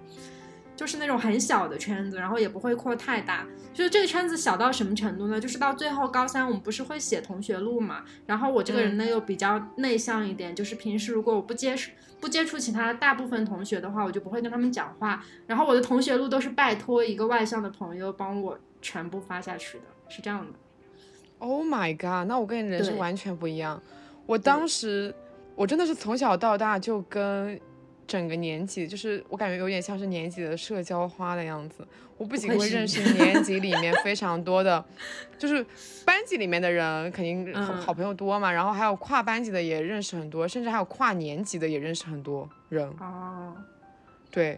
[0.76, 3.46] 就是那种很小的圈子，然后也不会扩太大。
[3.74, 5.40] 就是这个圈子小到什么程度呢？
[5.40, 8.04] 就是到最后高三我们不是会写同学录嘛？
[8.26, 15.24] 然后我这个人呢又比较内向一点，就是平时如果我不接触不接触其他大部分同学的话，我就不会跟他们讲话。
[15.48, 20.52] 然后我的同学录都是拜托一个外向的朋友帮我全部发下去的，是这样的。
[21.40, 22.28] Oh my god！
[22.28, 23.82] 那我跟你人生完全不一样。
[24.26, 25.14] 我当时，
[25.56, 27.60] 我真的是从小到大就跟，
[28.06, 31.88] 整个年级，就是我感觉有点像是年级的社交花的样子。
[32.18, 34.84] 我不仅会认识 年级里面非常多的，
[35.38, 35.66] 就是
[36.06, 42.86] 班级里面的人肯定好朋友多嘛，然后还有跨班级的也认识很多，甚至还有跨年级的也认识很多人。
[43.00, 43.56] 哦，
[44.30, 44.58] 对，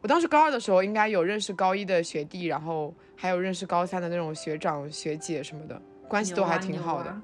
[0.00, 7.16] 我当时高二的时候，应该有认识高一的学弟，然后还有认识高三的那种学长学姐什么的，关系都还挺好的。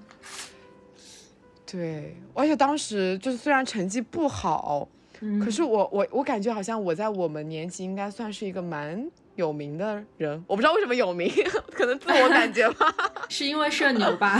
[1.66, 4.88] 对，而且当时就是虽然成绩不好，
[5.20, 11.28] 嗯可是我我我感觉好像我在我们年级应该算是一个蛮有名的人，我不知道为什么有名，
[11.74, 12.94] 可能自我感觉吧，
[13.28, 14.38] 是因为社牛吧？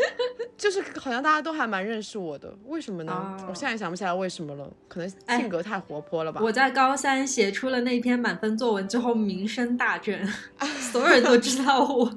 [0.58, 3.12] 就是好像大家都还蛮认识我的，为什么呢？
[3.12, 6.40] 哦我现在也想不起来为什么了，可能哎性格太活泼了吧。
[6.44, 10.26] 我在高三写出了那篇满分作文之后，名声大振，
[10.92, 12.12] 所有人都知道我。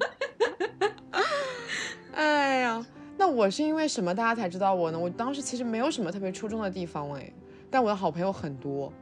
[2.14, 2.84] 哎呀，
[3.16, 4.98] 那我是因为什么大家才知道我呢？
[4.98, 7.32] 我当时其实没有什么特别出众的地方哎，
[7.70, 8.92] 但我的好朋友很多。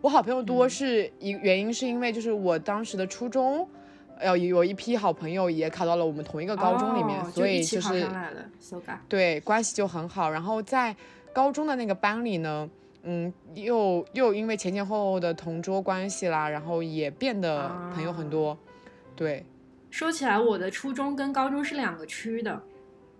[0.00, 3.68] 我好朋友多嗯是一原因是因为就是我当时的初中，
[4.18, 8.08] 呃有一批好朋友也考到了我们同一个高中里面，哦所以就是。
[9.08, 10.30] 对关系就很好。
[10.30, 10.96] 然后在
[11.34, 12.68] 高中的那个班里呢，
[13.02, 18.58] 嗯，又又因为前前后后的同桌关系啦，然后也变得朋友很啊多。
[19.14, 19.44] 对，
[19.90, 22.62] 说起来，我的初中跟高中是两个区的，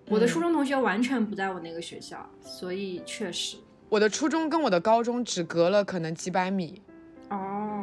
[0.06, 3.56] 我的嗯初中同学完全不在我那个学校，所以确实。
[3.88, 6.80] 我的初中跟我的高中只隔了可能几百米。
[7.28, 7.82] 哦，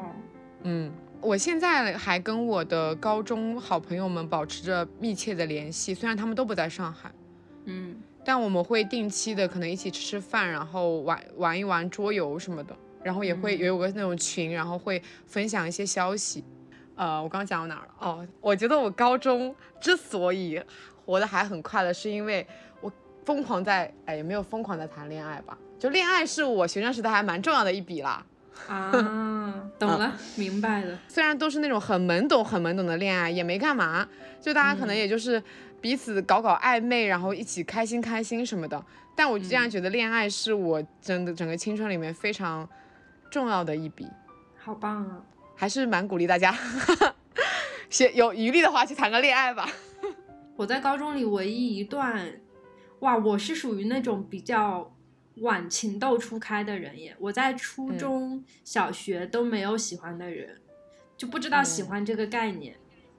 [0.63, 7.11] 嗯，我现在还跟我的高中好朋友们保持着密切的联系，虽然他们都不在上海，
[7.65, 16.43] 嗯，但我们会定期的可能一起吃吃饭，然后玩玩一玩桌游什么的，然后也会有个那种群，然后会分享一些消息。
[16.97, 17.93] 呃，我刚刚讲到哪儿了？
[17.99, 20.61] 哦，我觉得我高中之所以
[21.05, 22.45] 活得还很快乐，是因为
[22.81, 22.91] 我
[23.23, 28.25] 疯狂在，哎，也没有疯狂在谈恋爱吧，就恋爱是我学生时代还蛮重要的一笔啦。
[28.67, 28.91] 啊，
[29.77, 30.97] 懂了，明白了。
[31.07, 34.05] 虽然都是那种很懵懂、很懵懂的恋爱，也没干嘛，
[34.41, 35.41] 就大家可能嗯也就是
[35.79, 38.83] 彼此搞搞暧昧，然后一起开心开心什么的。
[39.15, 42.67] 但我依嗯然觉得恋爱是我真的整个青春里面非常
[43.29, 44.07] 重要的一笔，
[44.57, 45.21] 好棒啊！
[45.59, 46.55] 还是蛮鼓励大家，
[47.89, 49.67] 写有余力的话去谈个恋爱吧。
[50.55, 52.39] 我在高中里唯一一段，
[52.99, 54.95] 哇，我是属于那种比较
[55.37, 57.15] 晚情窦初开的人耶。
[57.19, 60.61] 我在初嗯中小学都没有喜欢的人，
[61.17, 62.75] 就不知道喜嗯欢这个概念。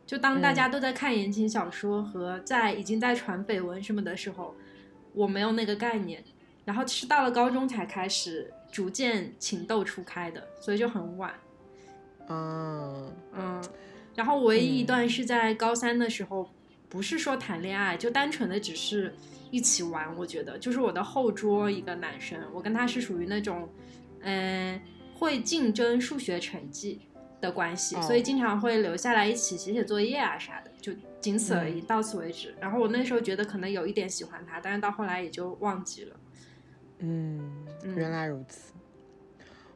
[0.06, 4.54] 就当大嗯家都在看言情小说和在已经在传绯闻什么的时候，
[5.12, 6.24] 我没有那个概念。
[6.64, 11.32] 然后是到了高中才开始逐渐情窦初开的，所以就很晚。
[12.28, 13.64] 嗯嗯，
[14.14, 16.48] 然后唯一一嗯段是在高三的时候，
[16.88, 19.14] 不是说谈恋爱，就单纯的只是
[19.50, 20.14] 一起玩。
[20.16, 23.68] 我觉得就是我的后桌一个男生，我跟他是属于那种，
[24.20, 24.80] 嗯、
[25.14, 27.00] 会竞争数学成绩
[27.40, 32.54] 的关系，哦所以经常会留下来一起写写作业啊啥的，就仅此而已，嗯到此为止。
[32.60, 36.16] 然后我那时候觉得可能有一点喜欢他，但是到后来也就忘记了。
[36.98, 38.72] 嗯，嗯原来如此。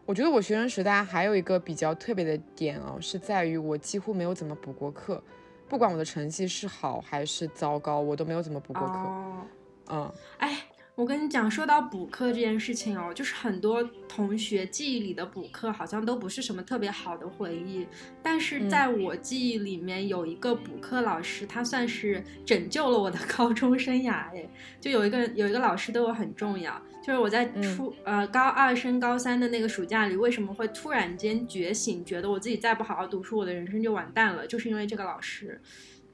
[0.05, 5.23] 我觉得我学生时代还有一个比较特别的点哦，是在于我几乎没有怎么补过课，
[5.69, 8.95] 不管我的成绩是好还是糟糕，我都没有怎么补过课。
[8.95, 9.47] 哦，
[9.91, 10.59] 嗯哎，
[10.97, 17.87] 我跟你讲，说到补课这件事情哦，就是很多同学记忆里的补课好像都不是什么特别好的回忆，
[18.23, 24.29] 但是嗯在我记忆里面有一个补课老师，他算是拯救了我的 高中生涯。
[24.35, 24.49] 哎，
[24.81, 35.61] 就有一个有一个老师对我很重要，就是我在嗯初、呃高二升高三的那个暑假里，为什么会突然间觉醒，觉得我自己再不好好读书，我的人生就完蛋了，就是因为这个老师。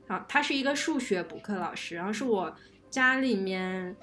[0.06, 2.56] 啊，他是一个数学补课老师，然后是我
[2.88, 3.94] 家里面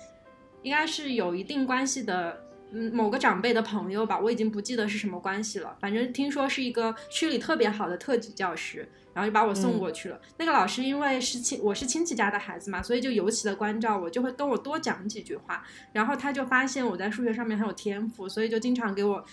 [0.61, 5.75] 应该是有一定关系的，嗯，某个长辈的朋友吧，我已经不记得是什么关系了。
[5.79, 10.19] 反正听说是一个区里特别好的特级教师，然后就把我送过去了。
[10.37, 15.63] 那个老师因为是亲，我是亲戚家的孩子嘛，所以就尤其的关照我，就会跟我多讲几句话。
[15.93, 19.23] 然后他就发现我在数学上面很有天赋，所以就经常给我。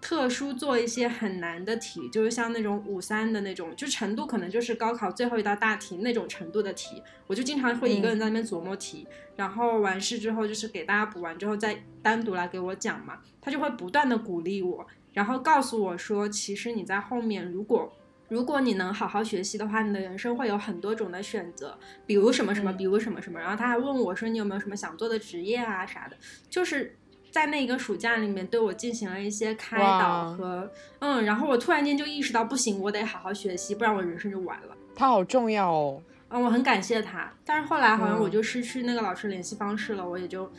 [0.00, 17.92] 特殊做一些很难的题，就是像那种五三的那种，就程度可能就是高考最后一道大题那种程度的题，我就经常会一个人在那边琢磨题，然后完事之后就是给大家补完之后再单独来给我讲嘛，他就会不断的鼓励我，然后告诉我说，其实你在后面如果
[18.28, 23.38] 如果你能好好学习的话，你的人生会有很多种的选择，比如什么什么，嗯比如什么什么。
[23.38, 26.16] 然后他还问我说，你有没有什么想做的职业啊啥的，
[26.50, 26.96] 就是
[27.36, 30.66] 在那个暑假里面对我进行了一些开导和
[31.00, 34.74] 嗯，然后我突然间就意识到，不行，我得好好学习，不然我人生就完了。
[34.94, 36.02] 他好重要哦。
[36.30, 40.50] 嗯，我很感谢他，但是后来好像嗯我就失去那个老师联系方式了，我也就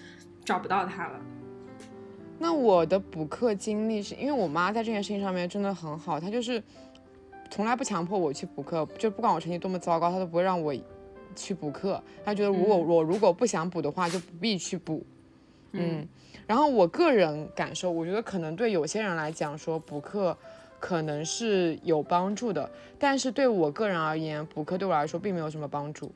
[0.45, 1.19] 找不到他了。
[2.38, 6.61] 那我的补课经历是因为我妈在这件事情上面真的很好，她就是
[7.49, 10.71] 从来不强迫我去补课，就不管我成绩多么糟糕，她都不会让我
[11.36, 11.99] 去补课。
[12.23, 15.03] 她觉得如果我如果不想补的话，就不必去补。
[15.78, 16.07] 嗯，
[16.45, 20.38] 然后我个人感受，我觉得可能对有些人来讲说补课
[20.80, 22.69] 可能是有帮助的，
[22.99, 26.11] 但是对我个人而言，补课对我来说并没有什么帮助。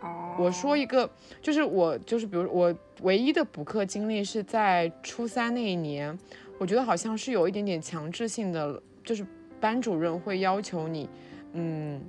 [0.00, 1.08] 哦，我说一个，
[1.40, 6.18] 就是我就是比如我唯一的补课经历是在初三那一年，
[6.58, 9.24] 我觉得好像是有一点点强制性的，就是
[9.60, 11.08] 班主任会要求你，
[11.52, 12.02] 嗯，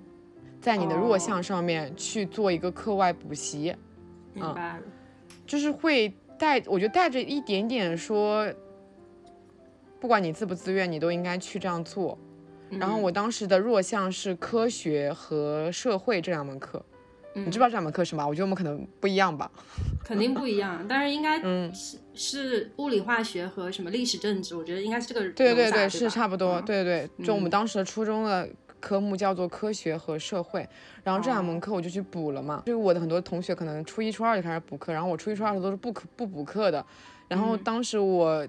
[0.59, 3.75] 在你的弱项上面去做一个课外补习，
[4.33, 4.83] 明白了，
[5.45, 6.11] 就是会
[6.43, 8.45] 带，我觉得带着一点点说，
[10.01, 12.19] 不管你自不自愿，你都应该去这样做。
[12.69, 16.83] 然后我当时的弱项是科学和社会这两门课。
[17.35, 18.27] 你知不知道这两门课是吗？
[18.27, 19.49] 我觉得我们可能不一样吧。
[20.03, 21.39] 肯定不一样，但是应该
[21.73, 25.21] 是是物理化学和什么历史政治，我觉得应该是这个。
[25.31, 26.61] 对对对，是差不多。
[26.61, 28.47] 对对对，就我们当时的初中的
[28.83, 30.67] 科目叫做科学和社会，
[31.05, 32.61] 然后这两门课我就去补了嘛。
[32.65, 36.85] 就是我的很多同学可能初一初二就开始补课，然后我初一初二的都是不可不补课的。
[37.29, 38.45] 然后当时我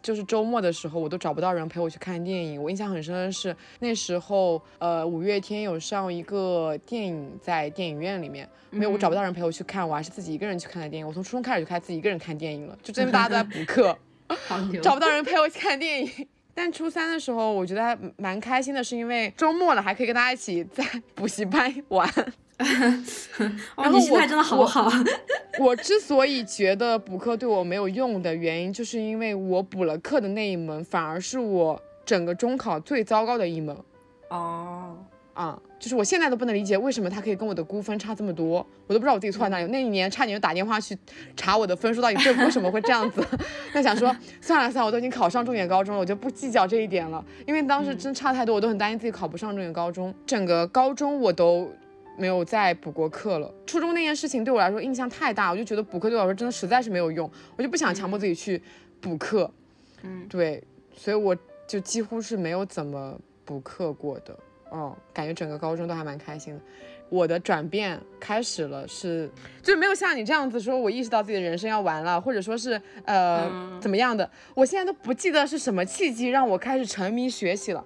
[0.00, 2.62] 就是周末的时候，我都找不到人陪我去看电影。
[2.62, 11.06] 我印象很深的是那时候，呃，五月天有上一个电影在电影院里面，没有我找不到人陪我去看，我还是自己一个人去看的电影。
[11.06, 13.98] 我从初中开始就开始自己一个人看电影了，就真的大家都在补课
[14.80, 16.28] 找不到人陪我去看电影。
[16.54, 20.84] 但初三的时候，我觉得还蛮开心的，是因为周末了还可以跟大家一起在
[21.14, 22.08] 补习班玩。
[23.76, 24.88] 然后心态真的好好。
[25.58, 33.76] 我之所以觉得补课对我没有用的原因，就是因为我补了课的那一门，反而是我整个中考最糟糕的一门。
[34.28, 34.96] 哦，
[35.34, 39.66] 啊，就是我现在都不能理解为什么他可以跟我的估分差这么多，我都不知道我自己错在哪里。
[39.66, 40.96] 那一年差点就打电话去
[41.36, 43.24] 查我的分数到底这为什么会这样子。
[43.74, 50.14] 那想说算了算了，我都已经考上重点高中了，我就不计较这一点了，因为当时真差太多，我都很担心自己考不上重点高中。
[50.26, 51.70] 整个高中我都。
[52.18, 53.50] 没有再补过课了。
[53.66, 58.62] 初中那件事情对我来说印象太大，我就觉得补课对我来说真的实在是没有用，我就不想强迫自己去
[59.00, 59.50] 补课。
[60.02, 60.62] 嗯，对，
[60.94, 61.34] 所以我
[61.66, 64.38] 就几乎是没有怎么补课过的。
[64.72, 66.60] 哦，感觉整个高中都还蛮开心的。
[67.08, 69.30] 我的转变开始了，是
[69.62, 74.28] 就是没有像你这样子说，我意识到自己的人生要完了，或者说是呃怎么样的。
[74.54, 77.84] 我现在都不记得是什么契机让我开始沉迷学习了。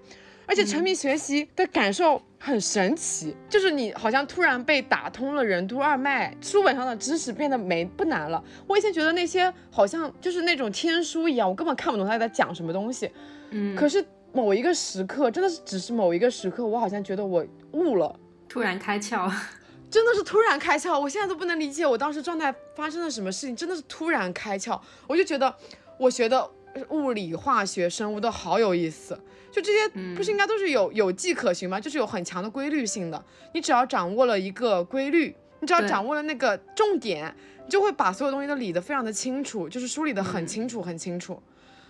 [0.48, 8.40] 而且沉迷学习的感受很神奇，就是你好像突然被打通了任督二脉，书本上的知识变得没不难了。
[8.68, 13.10] 我以前觉得那些好像就是那种天书一样，我根本看不懂他在讲什么东西。
[13.50, 14.04] 嗯，可是
[14.36, 18.14] 某一个时刻，真的是只是某一个时刻，我好像觉得我悟了，
[18.46, 19.32] 突然开窍，
[19.90, 21.00] 真的是突然开窍。
[21.00, 24.78] 我现在都不能理解我当时状态发生了什么事情，真的是突然开窍。
[25.06, 25.54] 我就觉得
[25.98, 26.50] 我学的
[26.90, 29.18] 物理、化学、生物都好有意思。
[29.50, 31.80] 就这些不是应该都是有有迹可循吗？
[31.80, 33.24] 就是有很强的规律性的。
[33.54, 37.34] 你只要掌握了一个规律，你只要掌握了那个重点，
[37.64, 41.42] 你就会把所有东西都理得非常的清楚，就是梳理得很清楚很清楚。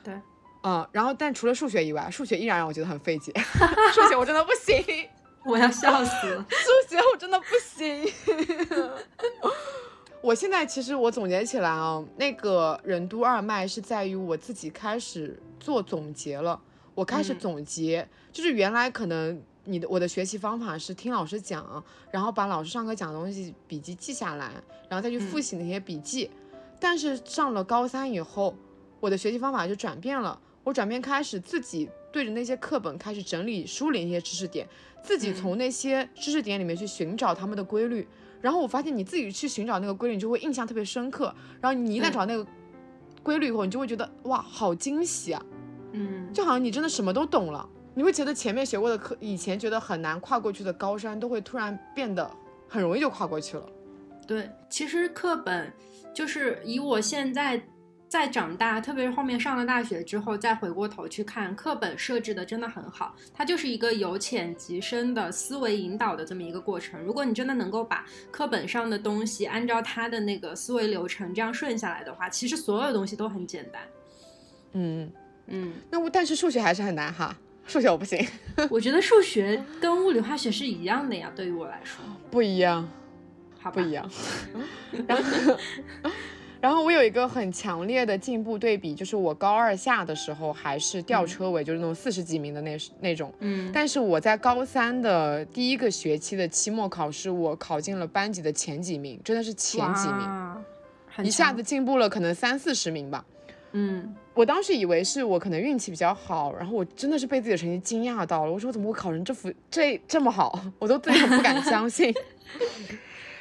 [0.05, 0.14] 对，
[0.62, 3.32] 嗯，然后但除了数学以外，数学依然让我觉得很费解。
[3.92, 4.84] 数学我真的不行，
[5.46, 6.44] 我要笑死了。
[6.48, 8.04] 数学我真的不行。
[10.22, 16.61] 我现在其实我总结起来啊，那个任督二脉是在于我自己开始做总结了。
[16.96, 24.50] 我开始总结，就是原来可能你的我的学习方法是听老师讲，然后把老师上课讲的东西笔记记下来，
[24.88, 26.28] 然后再去复习那些笔记。
[26.80, 28.57] 但是上了高三以后，
[28.98, 34.69] 我的学习方法就转变了，我转变开始自己对着那些课本开始整理梳理那些知识点，
[35.01, 38.05] 自己从那些知识点里面去寻找他们的规律。
[38.41, 41.33] 然后我发现你自己去寻找那个规律，你就会印象特别深刻。
[41.61, 42.45] 然后你一旦找那个
[43.23, 45.41] 规律以后，你就会觉得哇，好惊喜啊！
[45.93, 52.29] 嗯，就好像你真的什么都懂了，你会觉得前面学过的课，以前觉得很难跨过去的高山，都会突然变得
[52.69, 53.64] 很容易就跨过去了。
[54.27, 55.73] 对，其实课本
[56.12, 57.62] 就是以我现在
[58.17, 66.99] 在长大，特别是后面上了大学之后，再回过头去看，课本设置的真的很好，它就是一个由浅及深的思维引导的这么一个过程。
[67.03, 73.83] 如果你真的能够把课本上的东西按照它的那个思维流程这样顺下来的话，其实所有东西都很简单。
[74.73, 75.12] 嗯。
[75.49, 77.37] 嗯，那我但是数学还是很难哈，
[77.67, 78.27] 数学我不行。
[78.71, 82.89] 我觉得数学 跟物理化学是一样的呀，对于我来说不一样，
[83.61, 84.11] 好不一样。
[85.07, 85.53] 然后，
[86.67, 93.33] 然后我有一个很强烈的进步对比，就是我高二下的时候还是吊车尾，就是那种四十几名的那那种。
[93.39, 93.71] 嗯。
[93.73, 103.25] 但是我在高三的第一个学期的期末考试，我考进了班级的前几名，真的是前几名，一下子进步了可能三四十名吧。
[103.71, 104.12] 嗯。
[104.35, 108.51] 我当时以为是我可能运气比较好，然后我真的是被自己的成绩惊讶到了。
[108.51, 110.61] 我说我怎么会考成这副这这么好？
[110.81, 112.12] 我都自己不敢相信。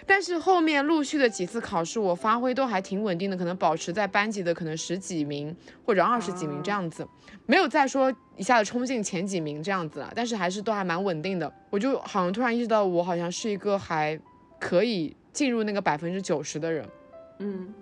[0.08, 7.08] 但是后面陆续的几次考试，我发挥都还挺稳定的，可能保持在班级的可能十几名或者二十几名这样子，
[7.48, 10.14] 没有再说一下子冲进前几名这样子了。
[10.16, 11.52] 但是还是都还蛮稳定的。
[11.72, 14.20] 我就好像突然意识到，我好像是一个还
[14.60, 16.88] 可以进入那个百分之九十的人。
[17.40, 17.74] 嗯，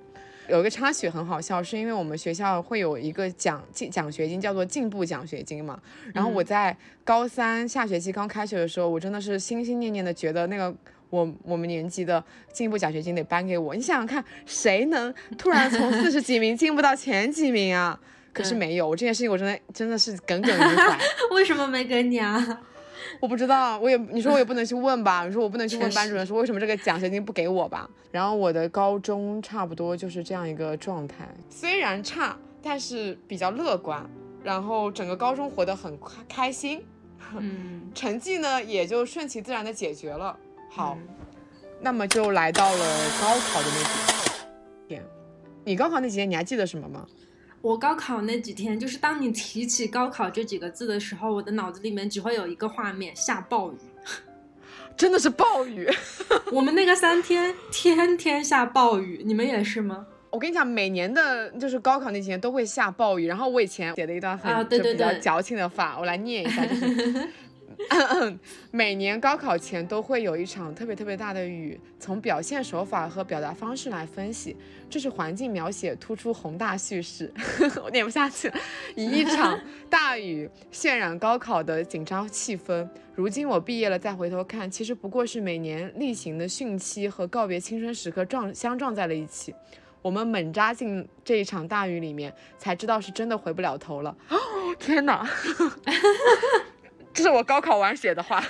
[0.47, 5.77] 有一个插曲很好笑，是因为我们学校会有一个奖进奖学金，叫做进步奖学金嘛。
[6.13, 10.73] 然后我在高三下学期刚开学的时候，我真的是心心念念的觉得那个。
[11.13, 17.99] 我我们年级的进步奖学金得颁给我，你想想看，谁能突然从四十几名进步到前几名啊？
[18.33, 20.97] 可是没有，我这件事情我真的真的是耿耿于怀。
[21.35, 22.61] 为什么没给你啊？
[23.21, 25.23] 我不知道，我也你说我也不能去问吧？
[25.27, 27.87] 你说我不能去问班主任说为什么这个奖学金不给我吧？
[28.09, 34.03] 然后我的高中差不多就是这样一个状态，虽然差，但是比较乐观，
[34.43, 36.83] 然后整个高中活得很开开心，
[37.37, 40.35] 嗯， 成绩呢也就顺其自然的解决了。
[40.75, 40.97] 好，
[41.79, 43.89] 那么就来到了高考的那几
[44.87, 45.03] 天。
[45.63, 47.05] 你高考那几天你还记得什么吗？
[47.61, 53.75] 我高考那几天，就是当你提起高考这几个字的时候，我的脑子里面只会有一个画面：下暴雨。
[54.97, 55.87] 真的是暴雨。
[56.51, 60.07] 我们那个三天天天下暴雨，你们也是吗？
[60.31, 63.27] 我跟你讲，每年的就是高考那几天都会下暴雨。
[63.27, 66.65] 然后我以前写了一段很就比较矫情的话，我来念一下。
[66.65, 67.29] 就是
[68.71, 74.55] 每年高考前都会有一场特别特别大的雨，从表现手法和表达方式来分析，
[74.89, 77.31] 这是环境描写突出宏大叙事。
[77.83, 78.55] 我 念不下去了，
[78.95, 79.59] 以一场
[79.89, 82.87] 大雨渲染高考的紧张气氛。
[83.15, 89.53] 如今我毕业了，再回头看，其实不过是每年例行的汛期和告别青春时刻撞相撞在了一起。
[90.01, 94.13] 我们猛扎进这一场大雨里面，才知道是真的回不了头了。
[94.29, 94.37] 哦，
[94.77, 95.25] 天哪！
[97.13, 98.43] 这是我高考完写的话，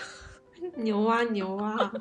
[0.77, 1.91] 牛啊牛啊！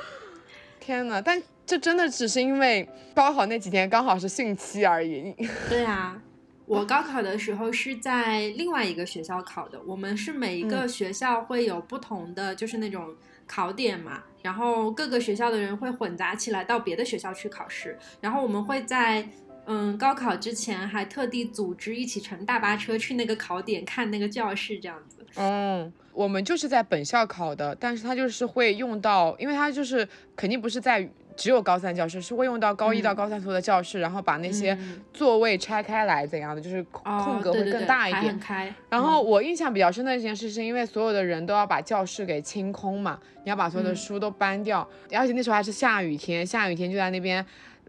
[0.78, 5.34] 天呐，但这真的只是因为高考那几天刚好是汛期而已。
[5.68, 6.20] 对啊，
[6.66, 19.26] 我高考的时候是在另外一个学校考的，我们是每一个学校会有不同的就是那种考点嘛，然后各个学校的人会混杂起来到别的学校去考试，然后我们会在。
[19.66, 25.26] 嗯，高考之前还特地组织一起乘大巴车去那个考点看那个教室，这样子。
[25.36, 30.06] 嗯，我们就是在本校考的，但是他就是会用到，因为他就是
[30.36, 34.78] 肯定不是在只有高三教室，是会用到高一到高三所有的教室，然后把那些
[35.12, 38.38] 座位拆开来怎样的，就是空格会更大一点。
[38.38, 38.72] 开。
[38.90, 47.44] 然后我印象比较深的一件事，是因为所有的人都要把教室给清空嘛，你要把所有的书都搬掉，而且那时候还是下雨天，下雨天就在那边。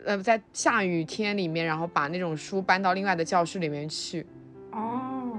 [0.06, 4.26] 呃，在下雨天里面，然后把那种书搬到另外的教室里面去。
[4.72, 5.38] 哦，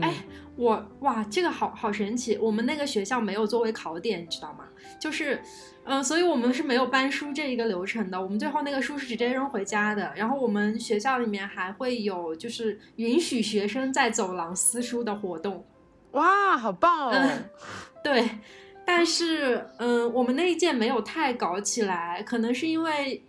[0.00, 0.24] 哎，
[0.54, 2.38] 我哇，这个好好神奇！
[2.38, 4.64] 我们那个学校没有作为考点，你知道吗？
[5.00, 5.42] 就是，
[5.84, 8.22] 嗯，所以我们是没有搬书这一个流程的。
[8.22, 10.12] 我们最后那个书是直接扔回家的。
[10.14, 15.64] 然后我们学校里面还会有就是允许学生在走廊撕书的活动。
[16.12, 17.28] 哇，好棒哦！
[18.04, 18.28] 对，
[18.84, 23.24] 但是嗯，我们那一届没有太搞起来，可能是因为。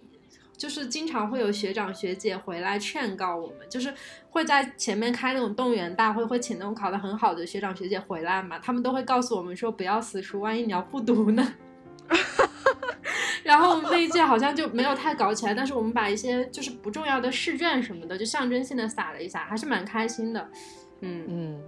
[0.62, 3.92] 就是经常会有学长学姐回来劝告我们，就是
[4.30, 11.56] 会在前面开那种动员大会，会请那种考得很好的学长学姐回来嘛，他们都会告诉我们说不要死书，万一你要复读呢。
[13.44, 20.48] 然后那一届好像就没有太搞起来，但是我们把一些就是不重要的试卷什么的，就象征性的撒了一下，还是蛮开心的。
[21.00, 21.62] 嗯嗯。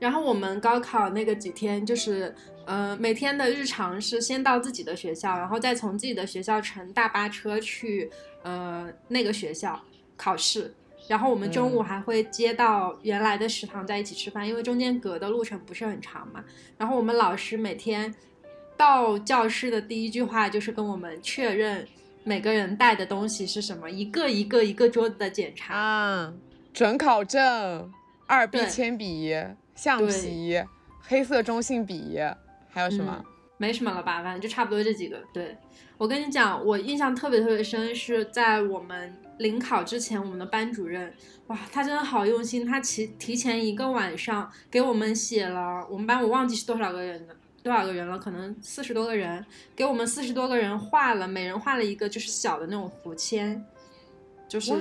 [0.00, 2.34] 然后我们高考那个几天就是。
[2.64, 8.10] 呃，每天的日常是先到自己的学校，然后再从自己的学校乘大巴车去
[8.42, 9.80] 呃那个学校
[10.16, 10.72] 考试，
[11.08, 16.44] 然后我们中午还会接到原来的食堂在一起吃饭，因为中间隔的路程不是很长嘛。
[16.78, 18.14] 然后我们老师每天
[18.76, 21.86] 到教室的第一句话就是跟我们确认
[22.22, 26.32] 每个人带的东西是什么，一个一个一个桌子的检查啊，
[26.72, 27.92] 准考证、
[28.26, 29.34] 二 B 铅笔、
[29.74, 30.62] 橡皮、
[31.00, 32.20] 黑色中性笔。
[32.72, 33.24] 还有什么？
[33.58, 35.22] 没什么了吧，反正就差不多这几个。
[35.32, 35.56] 对
[35.96, 41.14] 我跟你讲，我印象特别特别深，是在我们临考之前，我们的班主任，
[41.46, 49.44] 哇，他真的好用心，他提提前一个晚上给我们写了，我们班我忘记是多少个人的，多少个人了，可能四十多个人，
[49.76, 53.64] 给我们四十多个人画了，每人画了一个就是小的那种福签，
[54.48, 54.72] 就是，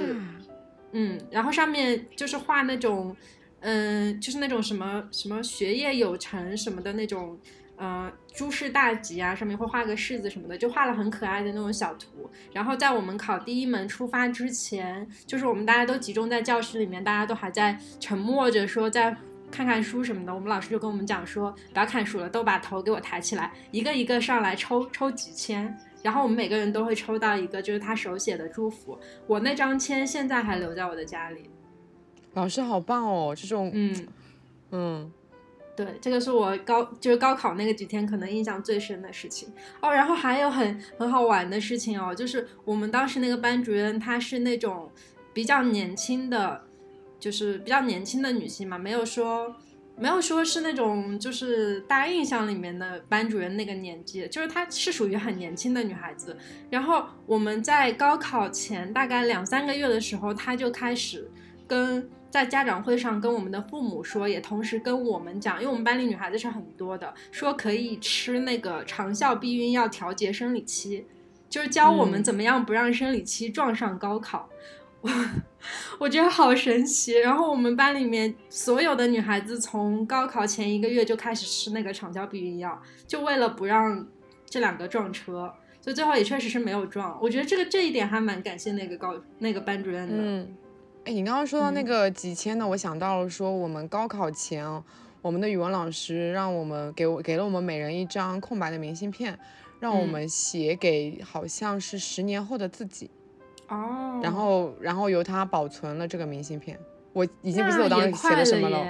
[0.93, 3.15] 嗯，然后上面就是画那种，
[3.59, 7.37] 嗯，就是那种什么什么学业有成什么的那种。
[7.81, 12.29] 呃，诸事大吉啊，上面会画个柿子什么的，就画了很可爱的那种小图。
[12.53, 19.17] 然后在我们考第一门出发之前，就是我们大家都集中在教室里面，大家都还在沉默着说在
[19.49, 20.31] 看看书什么的。
[20.31, 25.75] 我们老师就跟我们讲说，不要看书了，都把头给我抬起来，一个一个上来抽抽几签。
[26.03, 28.95] 然后我们每个人都会抽到一个，就是他手写的祝福。
[29.25, 31.49] 我那张签现在还留在我的家里。
[32.35, 34.07] 老师好棒哦，这种，嗯
[34.69, 35.11] 嗯。
[35.73, 39.47] 对，这个是我高就是高考那个几天可能印象最深的事情
[39.81, 39.89] 哦。
[39.91, 44.91] 然后还有很很好玩的事情哦，就是我们当时那个班主任她是那种
[45.33, 46.61] 比较年轻的，
[47.19, 49.55] 就是比较年轻的女性嘛，没有说
[49.95, 56.35] 没有说是那种就是大家印象里面的班主任那个年纪，就是她是属于很年轻的女孩子。
[56.69, 61.31] 然后我们在高考前大概两三个月的时候，她就开始
[61.65, 62.09] 跟。
[62.31, 71.05] 在家长会上跟我们的父母说，也同时跟我们讲，因为我们班里女孩子是很多的，说可以吃那个长效避孕药调节生理期，
[71.49, 74.49] 就是教我们怎么样不让生理期撞上高考。
[75.01, 75.09] 我
[75.99, 77.19] 我觉得好神奇。
[77.19, 84.07] 然后我们班里面所有的女孩子从高考前一个月就开始吃那个长效避孕药，就为了不让
[84.45, 87.19] 这两个撞车，所以最后也确实是没有撞。
[87.21, 90.47] 我觉得这个这一点还蛮感谢那个高那个班主任的。
[91.03, 94.63] 哎，你刚刚说到那个几千的，我想到了说，我们高考前，
[95.23, 99.37] 我们的语文老师让我们给我给了我们每人一张空白的明信片，
[99.79, 103.09] 让我们写给好像是十年后的自己。
[103.67, 104.19] 哦。
[104.21, 106.79] 然后，然后由他保存了这个明信片。
[107.13, 108.85] 我已经不记得我当时写了什么了。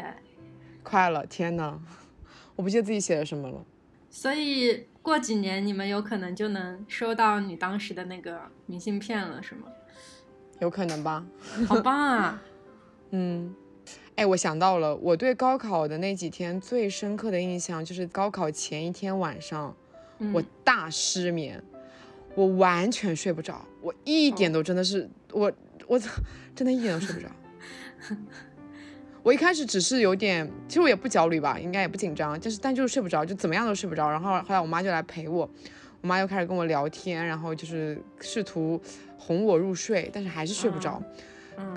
[0.83, 1.79] 快了，天呐，
[2.57, 3.63] 我不记得自己写了什么了。
[4.09, 9.67] 所以过几年你们有可能就能收到你当时的那个明信片了，是吗？
[10.61, 11.25] 有可能吧，
[11.67, 12.41] 好棒啊！
[13.09, 13.53] 嗯，
[14.15, 19.75] 哎，我想到了，我对高考的那几天最深刻的印象就是高考前一天晚上，
[20.31, 21.61] 我大失眠，
[22.35, 25.51] 我完全睡不着，我一点都真的是我
[25.87, 25.99] 我
[26.55, 27.27] 真的一点都睡不着。
[29.23, 34.09] 我一开始只是有点，其实我也不焦虑吧，应该也不紧张，就是但就是睡不着，就怎么样都睡不着。
[34.09, 35.49] 然后后来我妈就来陪我，
[36.01, 38.79] 我妈又开始跟我聊天，然后就是试图。
[39.21, 41.01] 哄我入睡，但是还是睡不着。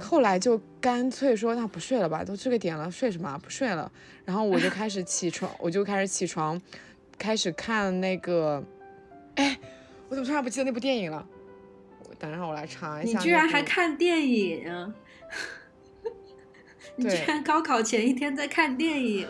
[0.01, 3.39] 后来就干脆说那不睡了吧，都这个点了，睡什么？
[3.43, 3.91] 不睡了。
[4.25, 6.59] 然后我就开始起床，我就开始起床，
[7.19, 8.65] 开始看那个。
[9.35, 9.59] 哎，
[10.09, 11.27] 我怎么突然不记得那部电影了？
[12.19, 13.19] 等一下，我来查一下。
[13.21, 14.95] 你居然还看电影？
[16.97, 19.29] 你居然高考前一天在看电影？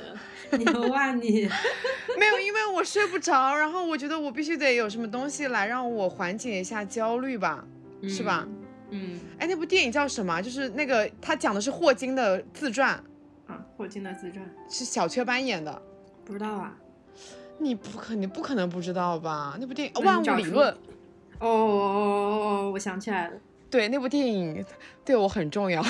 [0.52, 1.48] 牛啊你！
[2.16, 7.66] 没有，因为我睡不着，然后我觉得我必须得有什么东西来让我缓解一下焦虑吧。
[8.08, 8.46] 是吧？
[8.90, 10.40] 嗯，哎，那部电影叫什么？
[10.40, 12.90] 就是那个他讲的是霍金的自传
[13.46, 15.82] 啊，霍金的自传是小雀斑演的，
[16.24, 16.76] 不知道啊？
[17.58, 19.56] 你不可，你不可能不知道吧？
[19.60, 20.72] 那部电影《万物理论》
[21.38, 23.34] 哦哦哦，我想起来了。
[23.74, 24.64] 对那部电影
[25.04, 25.84] 对我很重要，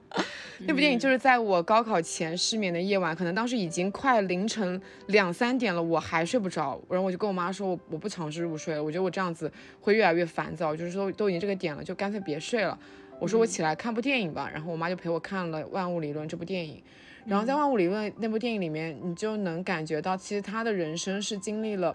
[0.66, 12.78] 那部电影就是在我高考前失眠的夜晚，可能当时已经快凌晨两三点了，我还睡不着，然后我就跟我妈说，我我不尝试入睡了，我觉得我这样子会越来越烦躁，就是说都已经这个点了，就干脆别睡了。
[13.20, 16.82] 我说我起来看部电影吧，然后我妈就陪我看了《万物理论》这部电影，
[17.26, 21.94] 然后在《万物理论》那部电影里面，你就能感觉到其实他的人生是经历了。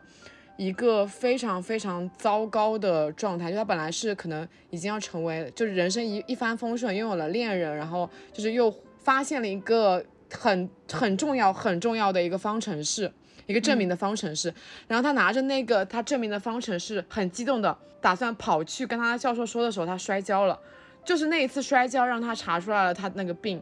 [0.58, 13.12] 一个非常非常糟糕的状态，就他本来是可能已经要成为，就是人生一一帆风顺，拥有了恋人，然后就是又发现了一个很很重要很重要的一个方程式，
[13.48, 14.54] 一个证明的方程式，
[14.88, 20.60] 然后他拿着那个他证明的方程式，很激动的打算跑去跟他的教授说的时候，他摔跤了，
[21.04, 23.60] 就是那一次摔跤让他查出来了他那个病，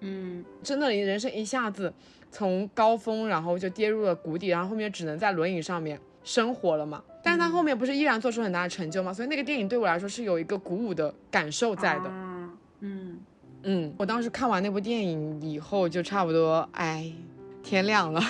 [0.00, 1.92] 嗯，真的人生一下子
[2.30, 6.00] 从高峰，然后就跌入了谷底，然后后面只能在轮椅上面。
[6.22, 7.02] 生活了嘛？
[7.22, 9.12] 但是他后面不是依然做出很大的成就嘛？
[9.12, 12.10] 所以那个电影对我来说是有一个鼓舞的感受在的。
[12.80, 13.18] 嗯
[13.62, 17.12] 嗯，我当时看完那部电影以后，就差不多，哎，
[17.62, 18.22] 天亮了，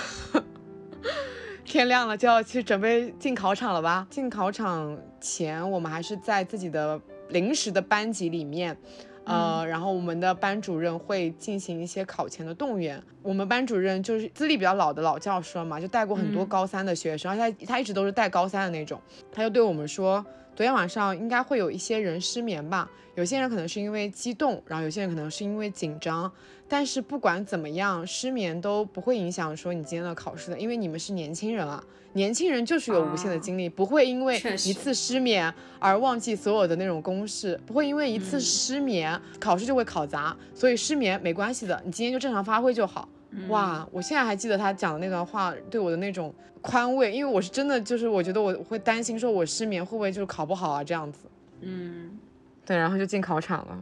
[1.64, 4.06] 天亮了就要去准备进考场了吧？
[4.10, 8.76] 进考场前，我们还是在自己的临时的班级里面。
[9.24, 13.00] 呃，然后我们的班主任会进行一些考前的动员。
[13.22, 19.00] 我们班主任就是资历比较老的老教师了嘛，就带过很多高三的学生，而且他他一直都是带高三的那种。
[19.30, 20.24] 他就对我们说，
[20.60, 26.30] 昨天晚上应该会有一些人失眠吧，有些人可能是因为激动，然后有些人可能是因为紧张。
[26.68, 31.82] 但是不管怎么样，失眠都不会影响说你今天的考试的，因为你们是年轻人啊。
[32.12, 43.08] 年轻人就是有无限的精力，不会因为一次失眠而忘记所有的那种公式，不会因为一次失眠考试就会考砸，所以失眠没关系的，你今天就正常发挥就好。
[43.48, 51.20] 哇，我现在还记得他讲的那段话对我的那种宽慰，因为我是真的就是我觉得我会担心说我失眠会不会就是考不好啊这样子。
[51.60, 52.18] 嗯，
[52.66, 53.80] 对，然后就进考场了。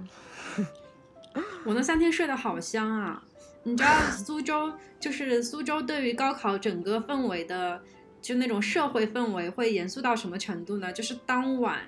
[1.64, 3.22] 我那三天睡得好香啊！
[3.64, 7.80] 你知道苏州就是苏州对于高考整个氛围的，
[8.20, 10.92] 就那种社会氛围会严肃到什么程度呢？
[10.92, 11.80] 就是当晚，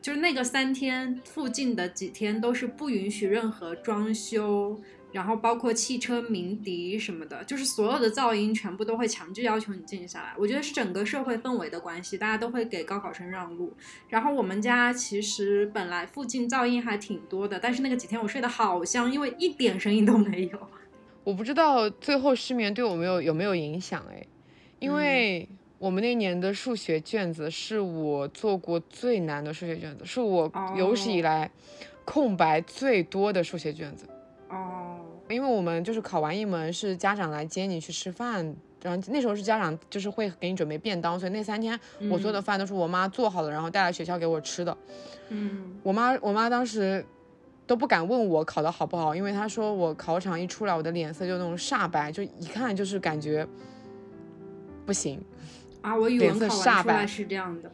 [0.00, 4.78] 就是那个三天附近的几天都是不允许任何装修。
[5.12, 10.32] 然后包括汽车鸣笛什么的，就是所有的噪音全部都会强制要求你静下来。
[10.38, 13.72] 我觉得是整个社会氛围的关系，大家都会给高考生让路。
[14.08, 20.58] 然后我们家其实本来附近噪音还挺多的，但是那个几天我睡得好香，因为一点声音都没有。
[21.24, 24.26] 我不知道最后失眠对我没有有没有影响哎，
[24.80, 25.48] 因为
[25.78, 31.50] 我们那年的数学卷子是我做过最难的数学卷子，是我有史以来
[32.04, 34.06] 空白最多的数学卷子。
[34.48, 34.81] 哦。
[35.32, 38.44] 因为我们就是考完一门是家长来接你去吃饭，
[38.82, 41.78] 然后那时候是家长就是会给你准备便当，所以那三天
[42.10, 44.76] 我做的饭都是我妈做好的，然后带来学校给我吃的。
[45.28, 47.04] 嗯，我妈我妈当时
[47.66, 53.46] 都不敢问我考的好不好，因为她说我考场一出来，我的脸色就那种煞白，就一看就是感觉
[54.84, 55.20] 不行
[55.80, 55.96] 啊。
[55.96, 57.70] 我语文考完出来是这样的，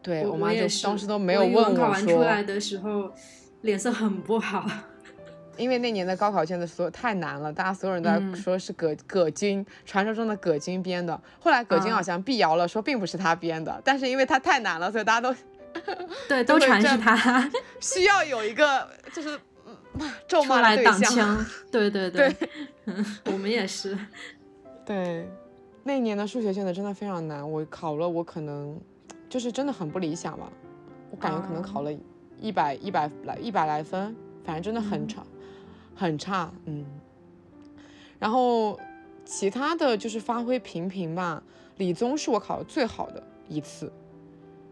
[0.00, 3.12] 对我妈就当时都没有问我考完出来的时候
[3.62, 4.64] 脸色很不好。
[5.56, 11.20] 因为那年的高考卷子所有太难了，大家所有人都在说是葛葛军传说中的葛军编的。
[11.38, 15.34] 后来葛军好像辟谣了，说并不是他编的，但是因为他太难了，所以大家都
[16.28, 19.38] 对 都传是他， 需要有一个就是
[20.26, 21.44] 咒骂来挡枪。
[21.70, 22.34] 对对对，
[23.26, 23.96] 我们也是。
[24.86, 25.28] 对，
[25.84, 28.80] 那年的数学卷子真的非常难，我考了，我可能
[29.28, 30.50] 就是真的很不理想吧，
[31.10, 31.92] 我感觉可能考了
[32.40, 35.22] 一百一百来一百来分，反正真的很差。
[35.94, 36.84] 很差，嗯，
[38.18, 38.78] 然后
[39.24, 41.42] 其他的就是发挥平平吧。
[41.76, 43.90] 理综是我考的最好的一次，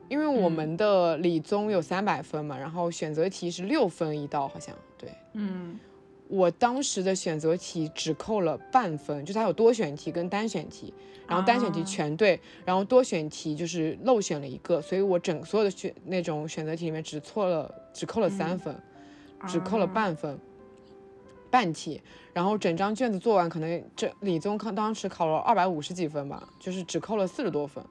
[0.08, 5.80] 因为我们的理综有三百分嘛，然后选择题是六分一道，好像对，嗯，
[6.28, 10.92] 我当时的选择题只扣了半分，就是它有多选题跟单选题，
[11.26, 18.74] 然后单选题全对，然后多选题就是漏选了一个，所以我整所有的选那种选择题里面只错了，只扣了三分，
[19.46, 20.38] 只扣了半分。
[21.51, 22.01] 半题，
[22.32, 27.84] 然后整张卷子做完，可能这理综考当时考了二百五十几分吧，就是只扣了四十多分。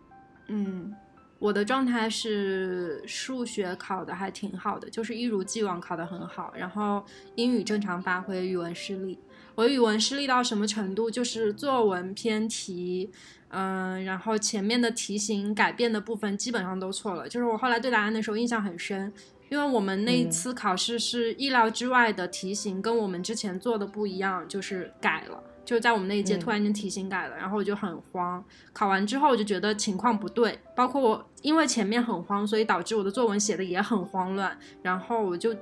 [0.47, 0.93] 嗯，
[1.39, 7.03] 我的状态是数学考的还挺好的，就是一如既往考得很好，然后
[7.35, 9.19] 英语正常发挥，语文失利。
[9.55, 11.09] 我语文失利到什么程度？
[11.09, 13.09] 就是作文偏题，
[13.49, 17.27] 嗯，然后前面的题型改变的部分基本上都错了。
[17.27, 19.11] 就是我后来对答案的时候印象很深。
[19.49, 28.43] 因为我们那一次考试是意料之外的题型，跟我们之前做的不一样，就是改了，就在我们那一届突然间题型改了，然后我就很慌。
[28.73, 35.55] 考完之后我就觉得情况不对，包括我因为前面很慌，所以导致我的作文写的也很慌乱，然后我就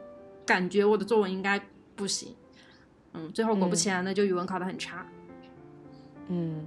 [0.45, 1.61] 感觉我的作文应该
[1.95, 2.33] 不行。
[3.13, 5.05] 嗯，最后果不其然的就语文考得很差。
[6.27, 6.65] 嗯，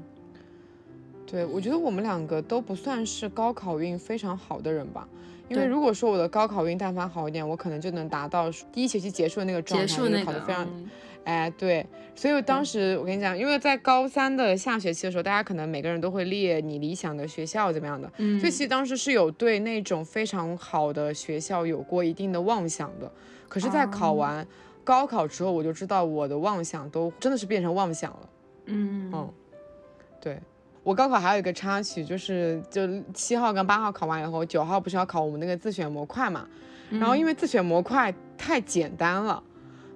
[1.27, 5.07] 对，我觉得我们两个都不算是高考运非常好的人吧。
[5.49, 10.69] 因为如果说我的高考运但凡好一点，我可能就能达到第一学期结束的那个状态，考得非常，
[11.25, 11.87] 哎，对。
[12.15, 23.11] 所以当时我跟你讲，因为在高三的下学期的时候，大家可能每个人都会列你理想的学校怎么样的，所以其实当时是有对那种非常好的学校有过一定的妄想的。
[23.49, 24.47] 可是，在考完
[24.83, 28.29] 高考之后，我就知道我的妄想都真的是变成妄想了。
[28.67, 29.33] 嗯嗯，
[30.21, 30.41] 对。
[30.89, 32.81] 我高考还有一个插曲，就是就
[33.13, 36.47] 七号跟八号考完以后，九号不是要考我们那个自选模块嘛？
[36.89, 39.43] 然后因为自选模块太简单了，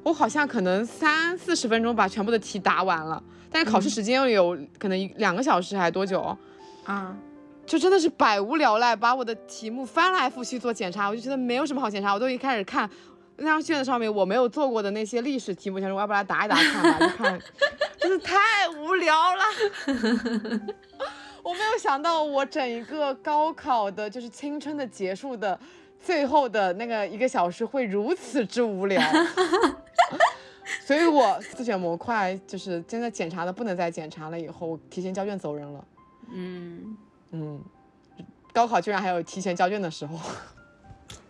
[0.03, 6.37] 我好像可能三四十分钟把全部的题答完了，但是考试时间有可能两个小时还多久？
[6.85, 7.17] 啊，
[7.65, 12.87] 就真的是百无聊赖，把我的题目翻来覆去做检查，我就觉得没有什么好检查，我都一开始看
[13.37, 17.41] 那张卷子上面我没有做过的那些历史题目，想说我要把它答一答看吧，就看。
[17.99, 19.45] 真的太无聊了，
[21.43, 25.59] 我没有想到我整一个高考的，就是青春的结束的
[26.03, 29.01] 最后的那个一个小时会如此之无聊，
[30.85, 35.85] 所以我自选模块就是真的检查的不能再检查了，以后提前交卷走人了。
[36.33, 36.97] 嗯
[37.31, 37.63] 嗯，
[38.53, 40.19] 高考居然还有提前交卷的时候，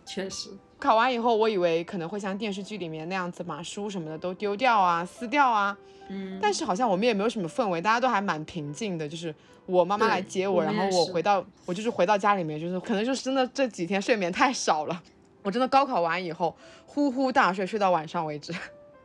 [0.05, 0.49] 确实。
[0.83, 5.77] 考完以后，我以为可能会像电视剧里面那样子，把书什么的都丢掉啊、撕掉啊。
[6.09, 6.37] 嗯。
[6.41, 9.07] 但是好像我们也没有什么氛围，大家都还蛮平静的。
[9.07, 9.33] 就是
[9.65, 15.01] 我妈妈来接我，然后我回到我就是回到家里面，就是可能就是真的这几天睡眠太少了。
[15.41, 16.53] 我真的高考完以后
[16.85, 18.53] 呼呼大睡，睡到晚上为止。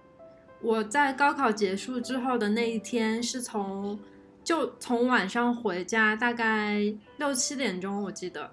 [0.61, 3.97] 我在高考结束之后的那一天，是从
[4.43, 6.81] 就从晚上回家，大概
[7.19, 8.51] 六七点钟，我记得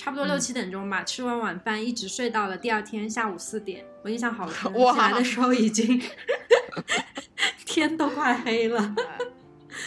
[0.00, 4.72] 差不多六七点钟吧，吃完晚饭一直睡到了第二天下午四点，我印象好深。
[4.80, 6.00] 哇起来的时候已经
[7.66, 8.80] 天都快黑了，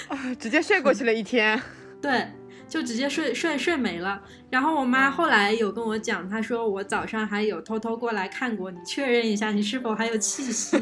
[0.09, 1.59] 啊， 直接睡过去了一天。
[1.99, 2.28] 对，
[2.70, 4.22] 就直接睡睡睡没了。
[4.51, 10.78] 然后我妈后来有跟我讲，她说我早上还有偷偷过来看过你，确认一下你是否还有气息。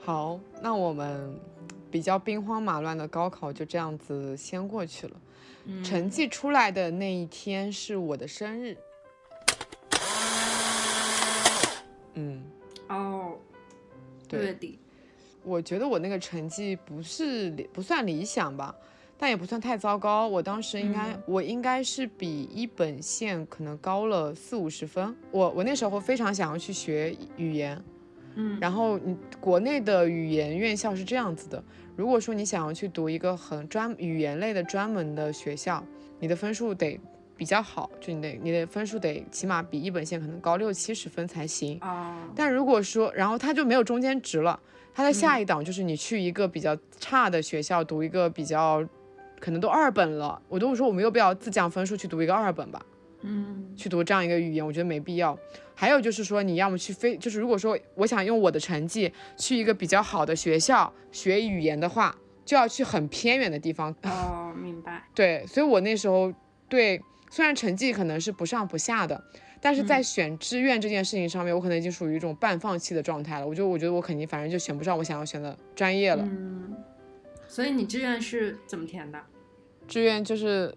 [0.00, 1.38] 好，那我们
[1.90, 5.12] 比较兵荒马乱的高考就这样子先过去了。
[5.70, 8.76] 嗯成绩出来的那一天是我的生日。
[12.14, 12.42] 嗯，
[12.88, 13.36] 哦，
[14.26, 14.78] 对六月底。
[15.44, 18.74] 我觉得我那个成绩不是理不算理想吧，
[19.16, 20.26] 但也不算太糟糕。
[20.26, 25.14] 我当时应该，嗯我应该是比一本线可能高了四五十分。
[25.30, 27.82] 我我那时候非常想要去学语言，
[28.34, 31.62] 嗯，然后你国内的语言院校是这样子的，
[31.96, 35.84] 如果说你想要去读一个很专语言类的专门的学校，
[36.20, 36.98] 你的分数得
[37.36, 41.78] 比较好，就你得你的分数得起码比一本线可能高六七十分才行。
[41.80, 44.58] 哦，但如果说，然后它就没有中间值了，
[44.92, 48.84] 它的下一档就是你去一个比较差的学校读一个比较，
[49.38, 52.84] 可能都二本了，我都说我没有必要自降分数去读一个二本吧，
[53.22, 55.38] 嗯去读这样一个语言，我觉得没必要。
[55.74, 63.94] 还有就是说，你要么去非，就是如果说我想用我的成绩去一个比较好的学校学语言的话，就要去很偏远的地方。
[64.02, 65.04] 哦， 明白。
[65.14, 66.32] 对，所以我那时候
[66.68, 67.00] 对，
[67.30, 69.22] 虽然成绩可能是不上不下的，
[69.60, 73.46] 但是在选志愿这件事情上面，我可能已经属于一种半放弃的状态了。
[73.46, 76.24] 我就我觉得我肯定反正就选不上我想要选的专业了。
[76.24, 76.74] 嗯，
[77.46, 79.20] 所以你志愿是怎么填的？
[79.86, 80.74] 志愿就是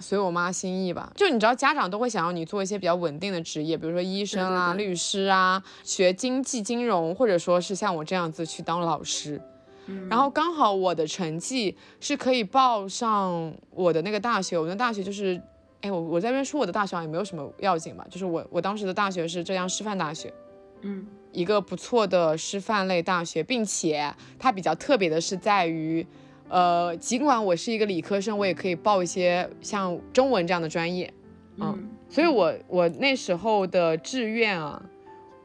[0.00, 1.12] 随我妈心意吧。
[1.14, 9.40] 就你知道，家长都会想要你做一些比较稳定的职业，比如说医生啊、律师啊，学经济金融，或者说是像我这样子去当老师。
[9.86, 15.38] 嗯然后刚好我的成绩是可以报上我的那个大学，我的大学就是，
[15.82, 20.32] 哎，我我在这边说我的大学好像也没有什么要紧吧，就是我我当时的大学是浙江师范大学，
[20.80, 26.06] 嗯一个不错的师范类大学，并且它比较特别的是在于，
[26.48, 31.12] 呃，尽管我是一个理科生，我也可以报一些像中文这样的专业，
[31.58, 34.80] 嗯所以我我那时候的志愿啊，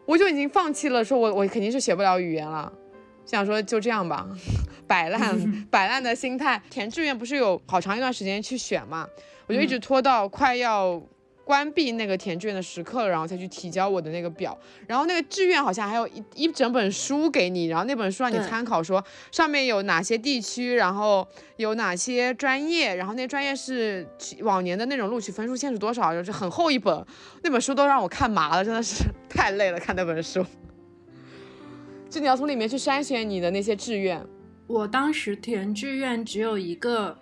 [0.05, 2.71] 我就已经放弃了，说我我肯定是学不了语言了，
[3.25, 4.27] 想说就这样吧，
[4.85, 6.61] 摆烂 摆烂的心态。
[6.69, 9.07] 填志愿不是有好长一段时间去选嘛，
[9.47, 11.01] 我就一直拖到快要
[11.49, 14.55] 关闭那个填志愿的时刻了，然后才去提交我的那个表。
[14.85, 21.27] 然后那个志愿好像还有一一整本书给你，然后那本书让你参考，说上面有哪些地区，然后
[21.57, 27.03] 有哪些专业，然后那专业是去往年的那种录取分数线是多少，就是很厚一本，
[27.41, 30.45] 那本书都让我看麻了，真的是太累了，看那本书。
[32.11, 34.23] 就你要从里面去筛选你的那些志愿，
[34.67, 37.17] 我当时填志愿只有一个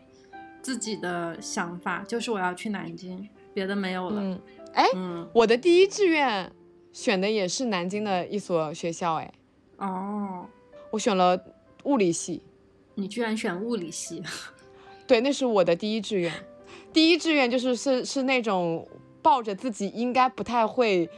[0.61, 4.21] 自己的想法，就是我要去南京，别的没有了。
[4.21, 4.39] 嗯，
[4.75, 6.51] 哎，嗯，我的第一志愿
[6.93, 9.33] 选的也是南京的一所学校，哎，
[9.77, 10.45] 哦，
[10.91, 11.43] 我选了
[11.85, 12.43] 物理系，
[12.93, 14.21] 你居然选物理系？
[15.07, 16.31] 对，那是我的第一志愿。
[16.93, 18.87] 第一志愿就是是是那种
[19.23, 21.09] 抱着自己应该不太会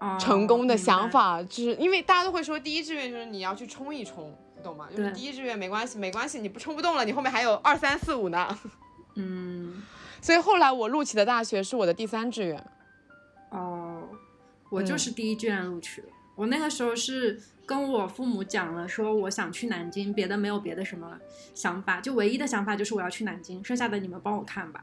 [0.00, 4.88] 哦成功的想法，就是因为大家都会说第一志愿就是你要去冲一冲，你懂吗？
[4.96, 8.58] 就是第一志愿没关系，没关系，你不冲不动了，你后面还有二三四五呢。
[9.16, 9.82] 嗯，
[10.24, 12.66] 所以后来我录取的大学是我的第三志愿。
[13.50, 14.08] 哦，
[14.70, 16.08] 我就嗯是第一志愿录取的。
[16.34, 21.18] 我那个时候是跟我父母讲了，说我想去南京，别的没有别的什么
[21.52, 24.82] 想法，就唯一的想法就是我要去南京，剩下的你们帮我看吧。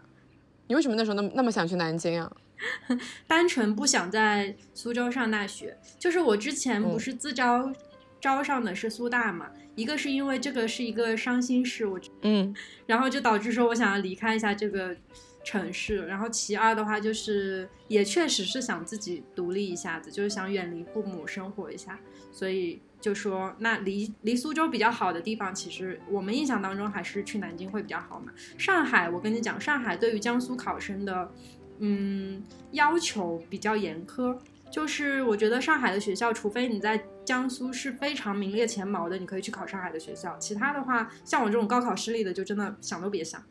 [0.67, 2.31] 你为什么那时候那么那么想去南京啊？
[3.25, 5.75] 单纯不想在苏州上大学。
[5.97, 7.73] 就是我之前不嗯是自招、
[8.19, 14.95] 招上的是苏大嘛，一个是因为这个是一个伤心事，我嗯然后就导致说我想要离开一下这个
[15.43, 16.05] 城市。
[16.05, 21.99] 然后其二的话就是也确实是想自己独立一下子，就是想远离父母生活一下，
[22.31, 22.81] 所以。
[23.01, 28.31] 就说那离离苏州比较好的地方，其实我们印象当中还是去南京会比较好嘛。
[28.59, 31.31] 上海，我跟你讲，上海对于江苏考生的，
[31.79, 34.37] 嗯，要求比较严苛。
[34.69, 40.37] 就是我觉得上海的学校，除非你在江苏是非常名列前茅的，你可以去考上海的学校。
[40.37, 43.43] 其他的话，像我这种高考失利的，就真的想都别想。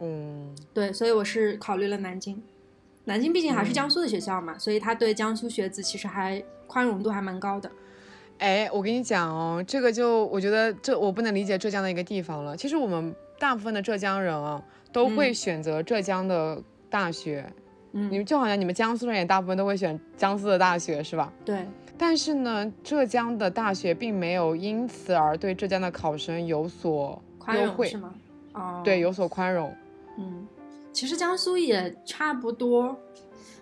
[0.00, 2.42] 嗯，对，所以我是考虑了南京。
[3.04, 7.70] 南京毕竟还是嗯江苏的学校嘛，所以他对江苏学子其实还宽容度还蛮高的。
[8.38, 12.56] 哎，我跟你讲哦，这个就我觉得这我不能理解浙江的一个地方了。
[12.56, 17.50] 其实我们大部分的浙江人啊，都会嗯选择浙江的大学。
[17.92, 21.32] 嗯，你们就好像你们江苏人也大部分都会选江苏的大学，是吧？
[21.44, 28.14] 对，但是呢，浙江的大学并没有因此而对浙江的考生有所宽优惠容是吗？
[28.52, 29.74] 哦，对，有所宽容。
[30.18, 30.46] 嗯，
[30.92, 32.94] 其实江苏也差不多，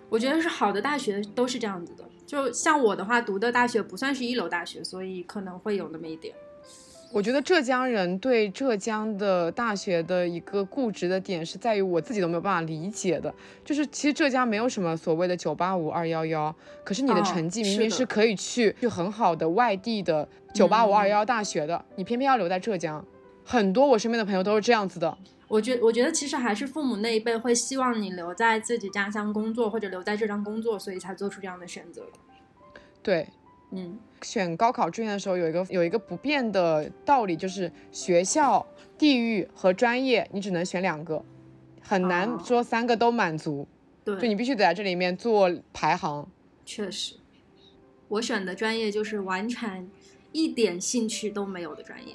[0.09, 2.03] 我觉得是好的大学都是这样子的。
[2.25, 6.35] 就像我的话，读的大学不算是一流大学，所以可能会有那么一点。
[7.13, 13.33] 我觉得浙江人对浙江的大学的一个固执的点是在于我自己都没有办法理解的，
[13.63, 16.53] 就是其实浙江没有什么所谓的九八五二幺幺，
[16.83, 23.03] 可是你的哦成绩明明是可以去去很好的外地的九八五二幺幺大学的，你偏偏要留在浙江。
[23.47, 25.17] 很多我身边的朋友都是这样子的，
[25.47, 32.05] 我觉我觉得其实还是父母那一辈会希望你留在自己家乡工作，或者留在浙江工作，所以才做出这样的选择。
[33.01, 33.29] 对，
[33.71, 38.67] 嗯，选高考志愿的时候有一个有一个不变的道理，就是学校、
[38.97, 41.23] 地域和专业，你只能选两个，
[41.81, 42.43] 很难哦。
[42.43, 43.65] 说三个都满足，
[44.05, 46.29] 就对，你必须得在这里面做排行。
[46.65, 47.15] 确实，
[48.09, 49.89] 我选的专业就是完全
[50.33, 52.13] 一点兴趣都没有的专业。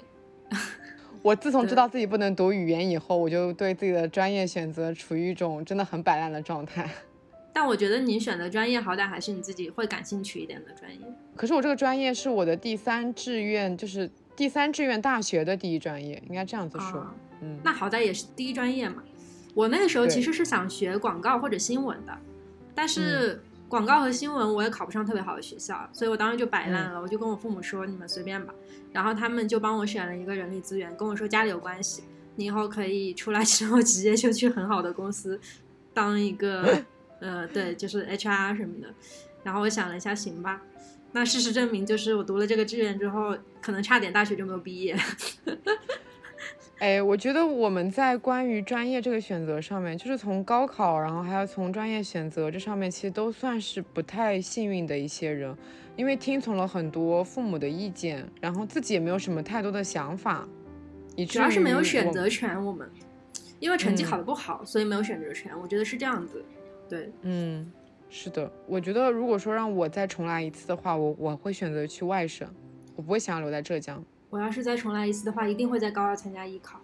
[1.23, 6.91] 我自从知道自己不能读语言以后，我就对自己的专业选择处于一种真的很摆烂的状态。
[7.55, 10.99] 但我觉得你选的专业好歹还是你自己会感兴趣一点的专业。
[11.37, 17.01] 可是我这个专业是我的第三志愿，就是第三志愿大学的第一专业，应该这样子说。
[17.01, 19.03] 啊嗯，那好歹也是第一专业嘛。
[19.55, 22.19] 我那个时候其实是想学广告或者新闻的，
[22.75, 28.55] 但是广告和新闻我也考不上特别好的学校，所以我当时就摆烂了，我就跟我父母说你们随便吧，
[28.93, 32.03] 然后他们就帮我选了一个人力资源，跟我说家里有关系，
[32.37, 35.41] 你以后可以出来之后 直接就去很好的公司
[35.95, 36.83] 当一个
[37.21, 38.93] 呃对，就是 HR 什么的。
[39.43, 40.63] 然后我想了一下，行吧。
[41.13, 44.97] 那事实证明，就是我读了这个志愿之后，可能差点大学就没有毕业。
[46.79, 55.57] 哎，我觉得我们在关于专业这个选择上面，就是从高考，然后还有从专业选择这上面，其实都算是不太幸运的一些人，
[55.97, 60.49] 因为听从了很多父母的意见，然后自己也没有什么太多的想法，
[61.17, 62.89] 以至主要是没有选择权，我们
[63.61, 65.53] 因为成绩嗯考得不好，所以没有选择权。
[65.61, 66.43] 我觉得是这样子。
[66.89, 67.71] 对，嗯，
[68.09, 72.49] 是的，我觉得如果说让我再重来一次的话，我我会选择去外省，
[72.97, 74.03] 我不会想要留在浙江。
[74.31, 76.81] 我要是再重来一次的话，一定会在高二参加艺考。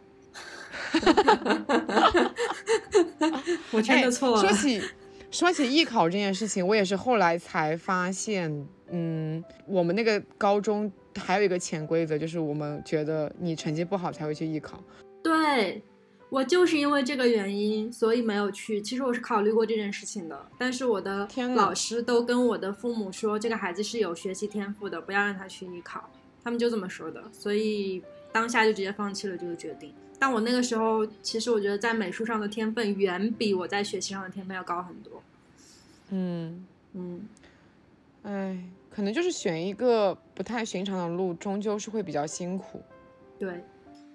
[3.73, 4.43] 我真的错了。
[4.43, 4.83] 哎说起
[5.31, 14.83] 说起艺考这件事情，我也是后来才发现，嗯，我们那个高中还有一个潜规则，就是我们觉得你成绩不好才会去艺考。
[15.23, 15.83] 对
[16.31, 18.81] 我就是因为这个原因，所以没有去。
[18.81, 26.09] 其实我是考虑过这件事情的，但是我的天老师都跟我的父母说，这个孩子是有学习天赋的，不要让他去艺考，
[26.45, 27.23] 他们就这么说的。
[27.33, 29.93] 所以当下就直接放弃了这个决定。
[30.19, 35.23] 但我那个时候，其实我觉得在美术上的天分远比我在学习上的天分要高很多。
[36.11, 36.67] 嗯，
[38.99, 42.83] 可能就是选一个不太寻常的路，终究是会比较辛苦。
[43.39, 43.63] 对。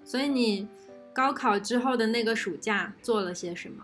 [0.03, 0.67] 所以你
[1.13, 3.81] 高考之后的那个暑假做了些什么？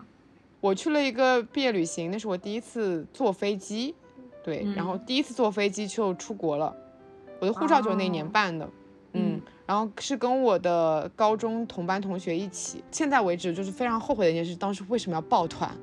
[0.60, 3.94] 我去了一个毕业旅行，那是我第一次坐飞机，
[4.44, 6.76] 对，然后嗯第一次坐飞机就出国了，
[7.38, 8.66] 我的护照就是那年哦办的，
[9.14, 15.74] 嗯嗯，然后是跟我的高中同班同学一起，现在为止就是非常后悔的一件事，当时为什么要抱团？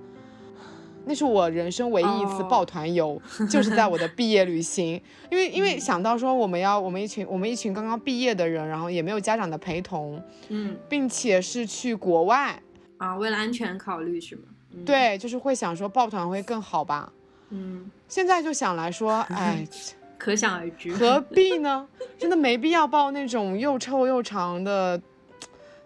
[1.08, 5.02] 那是我人生唯一一次哦报团游就是在我的毕业旅行，
[5.32, 12.62] 因为因为嗯想到说我们要我们一群我们一群刚刚毕业的人，然后也没有家长的陪同，嗯并且是去国外，
[12.98, 14.44] 啊，为了安全考虑是吗？
[14.74, 17.12] 嗯，对，就是会想说抱团会更好吧。
[17.50, 19.66] 嗯，现在就想来说，哎，
[20.18, 20.92] 可想而知。
[20.94, 21.88] 何 必呢？
[22.18, 25.00] 真的没必要报那种又臭又长的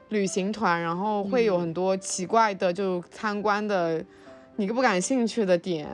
[0.10, 4.04] 旅行团，然后会有嗯很多奇怪的就参观的
[4.62, 5.88] 你不感兴趣的点。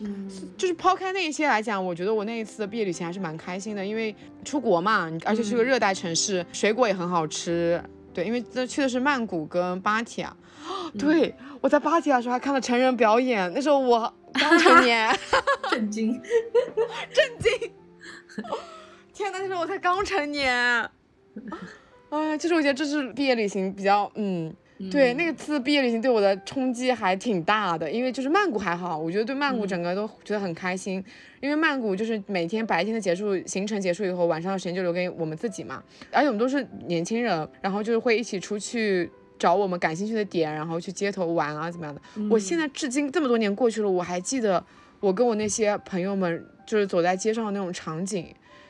[0.00, 0.28] 嗯
[0.58, 7.82] 就是抛开那些来讲，我觉得我那一次的毕业旅行还是蛮开心的，因为出国嘛，而且是个嗯热带城市，水果也很好吃。
[8.12, 10.36] 对，因为这去的是曼谷跟芭提雅。
[10.98, 15.08] 对，我在芭提雅的时候还看了成人表演，那时候我刚成 年。
[15.70, 16.20] 震惊。
[17.12, 17.72] 震惊
[19.14, 20.52] 天呐，那时候我才刚成年。
[22.10, 24.52] 哎，其实我觉得这是毕业旅行比较，嗯，
[24.90, 31.02] 对，那个次毕业旅行对我的冲击还挺大的，因为就是曼谷还好，我觉得对曼谷整个都觉得很开心，
[31.40, 39.08] 因为曼谷就是每天白天的结束行程结束以后，晚上的时间就留给我们自己嘛，而且我们都是年轻人，然后就是会一起出去
[39.38, 42.00] 找我们感兴趣的点，然后去街头玩啊怎么样的。
[42.28, 44.62] 我现在至今这么多年过去了，我还记得
[44.98, 48.26] 我跟我那些朋友们就是走在街上的那种场景。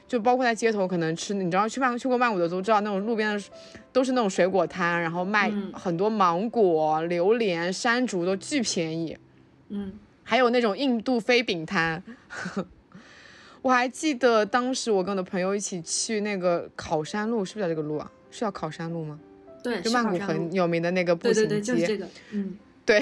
[0.06, 3.44] 就包括在街头可能吃，你知道去曼去过曼谷的都知道，那种路边的
[3.92, 9.16] 都是那种水果摊，然后卖嗯很多芒果、榴莲、山竹都巨便宜，
[9.70, 9.92] 嗯
[10.22, 12.02] 还有那种印度飞饼摊。
[13.62, 18.10] 我还记得当时我跟我的朋友一起去那个考山路，是不是叫这个路啊？
[18.30, 19.18] 是叫考山路吗？
[19.62, 21.48] 对，就曼谷很有名的那个步行街。
[21.48, 22.06] 对对对，就是这个。
[22.32, 23.00] 嗯， 对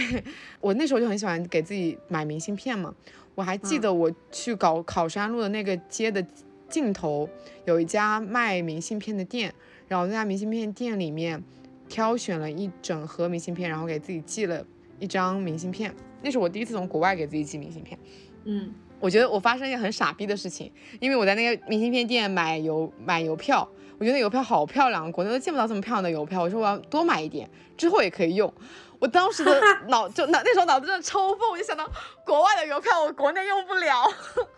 [0.60, 2.94] 我那时候就很喜欢给自己买明信片嘛。
[3.34, 6.24] 我还记得我去搞考山路的那个街的
[6.72, 7.28] 尽头
[7.66, 9.54] 有一家卖明信片的店，
[9.86, 11.40] 然后那家明信片店里面
[11.88, 14.64] 挑选了一整盒明信片，然后给自己寄了
[14.98, 15.94] 一张明信片。
[16.22, 17.98] 那是我第一次从国外给自己寄明信片。
[18.44, 18.74] 嗯。
[18.98, 20.70] 我觉得我发生一件很傻逼的事情，
[21.00, 23.68] 因为我在那个明信片店买邮买邮票，
[23.98, 26.40] 我觉得邮票好漂亮，国内都见不到这么漂亮的邮票。
[26.40, 28.54] 我说我要多买一点，之后也可以用。
[29.02, 31.84] 我当时的脑就那那时候脑子真的抽风，我就想到
[32.24, 34.08] 国外的邮票我国内用不了，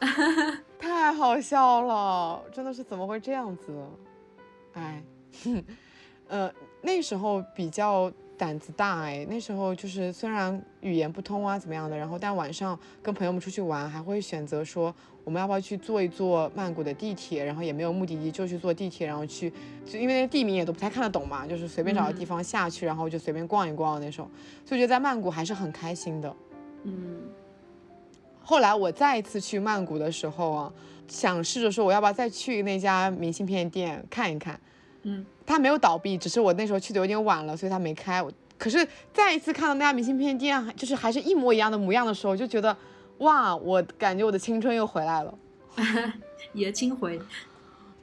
[0.79, 3.73] 太好笑了，真的是怎么会这样子？
[4.75, 5.03] 哎，
[6.29, 8.13] 呃，那时候比较。
[8.37, 14.93] 胆子大哎，那时候就是虽然语言不通啊怎么样的，然后但晚上跟朋友们出去玩，还会选择说
[15.25, 19.53] 我们要不要去坐一坐曼谷的地铁，然后也没有目的地就去坐地铁，然后去
[19.85, 24.31] 就因为那地名也都不太看得懂嘛，就是随便找个地方下去，然后就随便逛一逛那种，
[24.65, 26.37] 所以觉得在曼谷还是很开心的。
[26.85, 27.23] 嗯，
[28.43, 30.73] 后来我再一次去曼谷的时候啊，
[31.09, 34.61] 想试着说我要不要再去那家明信片店看一看。
[35.07, 38.25] 嗯，他没有倒闭，只是我那时候去的有点晚了，所以它没开。
[38.57, 42.75] 可是再一次看到那家明信片店，就是还是一模一样的模样的时候，就觉得，
[43.19, 45.39] 哇，我感觉我的青春又回来了，
[46.53, 47.21] 爷青回。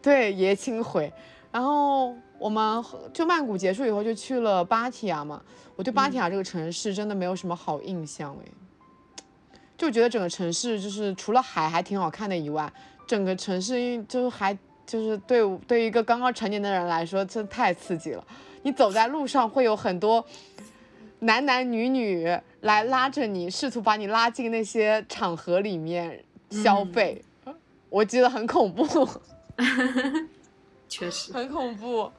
[0.02, 1.12] 对，爷青回。
[1.52, 2.84] 然后我们
[3.14, 5.42] 就曼谷结束以后就去了芭提雅嘛，
[5.76, 12.72] 我对芭提雅这个城市真的没有什么好印象哎，就觉得整个城市就是除了海还挺好看的以外，
[13.06, 14.58] 整个城市就还。
[14.84, 18.28] 就是对对于一个刚刚成年的人来说，真太刺激了。
[18.64, 20.26] 你走在路上，会有很多
[21.20, 22.28] 男男女女
[22.62, 27.24] 来拉着你，试图把你拉进那些场合里面消费，
[27.90, 28.86] 我觉得很恐怖。
[30.88, 32.12] 确实，很恐怖，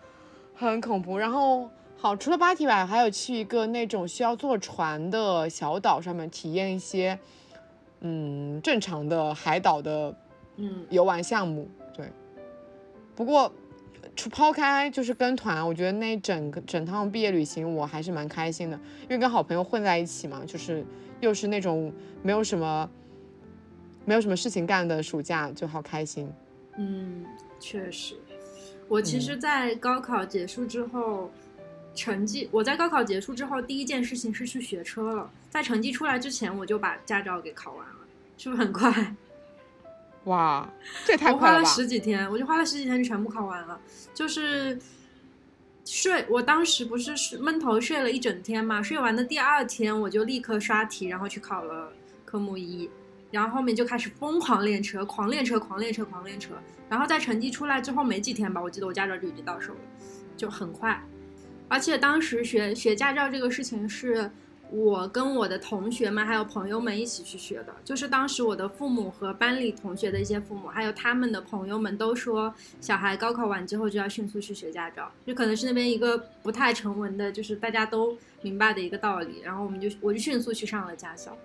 [0.55, 1.19] 很恐怖。
[1.19, 7.19] 然后，好，除了芭提雅，还有去一个那种需要坐船的小岛上面体验一些，
[8.01, 10.15] 嗯，正常的海岛的，
[10.57, 11.69] 嗯，游玩项目。
[11.95, 12.11] 对
[13.15, 13.53] 不过，
[14.15, 20.85] 除抛开就是跟团，我觉得那整个整趟毕业旅行我还是蛮开心的，因为跟好朋友混在一起嘛，就是
[21.21, 21.93] 又是那种
[22.23, 22.89] 没有什么
[24.05, 26.31] 没有什么事情干的暑假，就好开心。
[26.77, 27.25] 嗯，
[27.59, 28.15] 确实，
[28.89, 31.31] 我其实，在高考结束之后，
[31.95, 37.97] 成绩我在高考结束之后第一件事情是去学车了，在成绩出来之前我就把驾照给考完了，
[38.37, 39.15] 是不是很快？
[40.25, 40.69] 哇，
[41.05, 43.81] 这太快了我花了十几天，我就花了十几天就全部考完了。
[44.15, 44.79] 就是
[45.85, 51.93] 睡，我当时不是是闷头睡了一整天嘛，睡完的第二天我就立刻刷题，然后去考了
[52.25, 52.89] 科目一，
[53.33, 56.55] 然后后面就开始疯狂练车，狂练车，狂练车，狂练车。
[56.89, 59.81] 然后在成绩出来之后没几天吧，我记得我驾照就已经到手了，
[60.37, 61.03] 就很快。
[61.69, 64.31] 而且当时学学驾照这个事情是。
[64.75, 79.43] 我跟我的同学们还有朋友们一起去学的，就是当时我的父母和班里同学的一些父母，还有他们的朋友们都说，小孩高考完之后就要迅速去学驾照，就可能是那边一个不太成文的，就是大家都明白的一个道理。
[79.45, 81.37] 然后我们就我就迅速去上了驾校，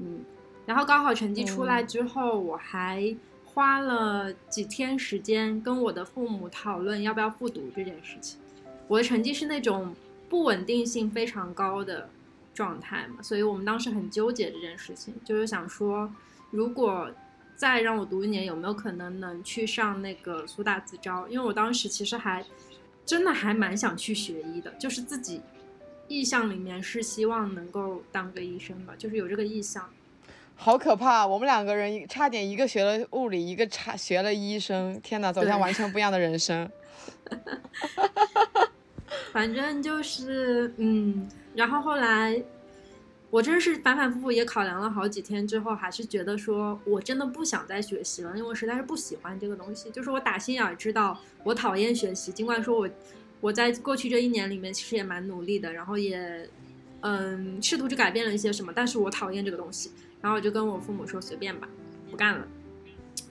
[0.00, 0.24] 嗯，
[0.66, 3.14] 然后高考成绩出来之后，我还
[3.44, 8.40] 花了几天时间跟我的父母讨论要不要复读这件事情。
[8.88, 9.94] 我的成绩是那种
[10.28, 12.10] 不稳定性非常高的。
[12.54, 16.10] 状态嘛，所以我们当时很纠结这件事情，就是想说，
[16.50, 17.10] 如果
[17.56, 21.28] 再让我读一年，有没有可能能去上那个苏大自招？
[21.28, 22.44] 因为我当时其实还
[23.04, 25.40] 真的还蛮想去学医的，就是自己
[26.08, 29.88] 意向里面是希望能够当个医生吧，就是有这个意向。
[30.56, 36.70] 好可怕，我们两个人差点一个学了物理，一个差学了医生，天哪，走向完全不一样的人生。
[39.32, 41.28] 反正就是，嗯。
[41.54, 42.42] 然后后来，
[43.30, 49.90] 我真是反反复复也考量了好几天之后，还是觉得说我真的不想再学习了，因为我实在是不喜欢这个东西。
[49.90, 52.88] 就是我打心眼知道我讨厌学习，尽管说我
[53.40, 56.48] 我在过去这一年里面其实也蛮努力的，然后也
[57.00, 59.90] 嗯试图去改变了一些什么，但是我讨厌这个东西。
[60.20, 61.68] 然后我就跟我父母说随便吧，
[62.10, 62.46] 不干了。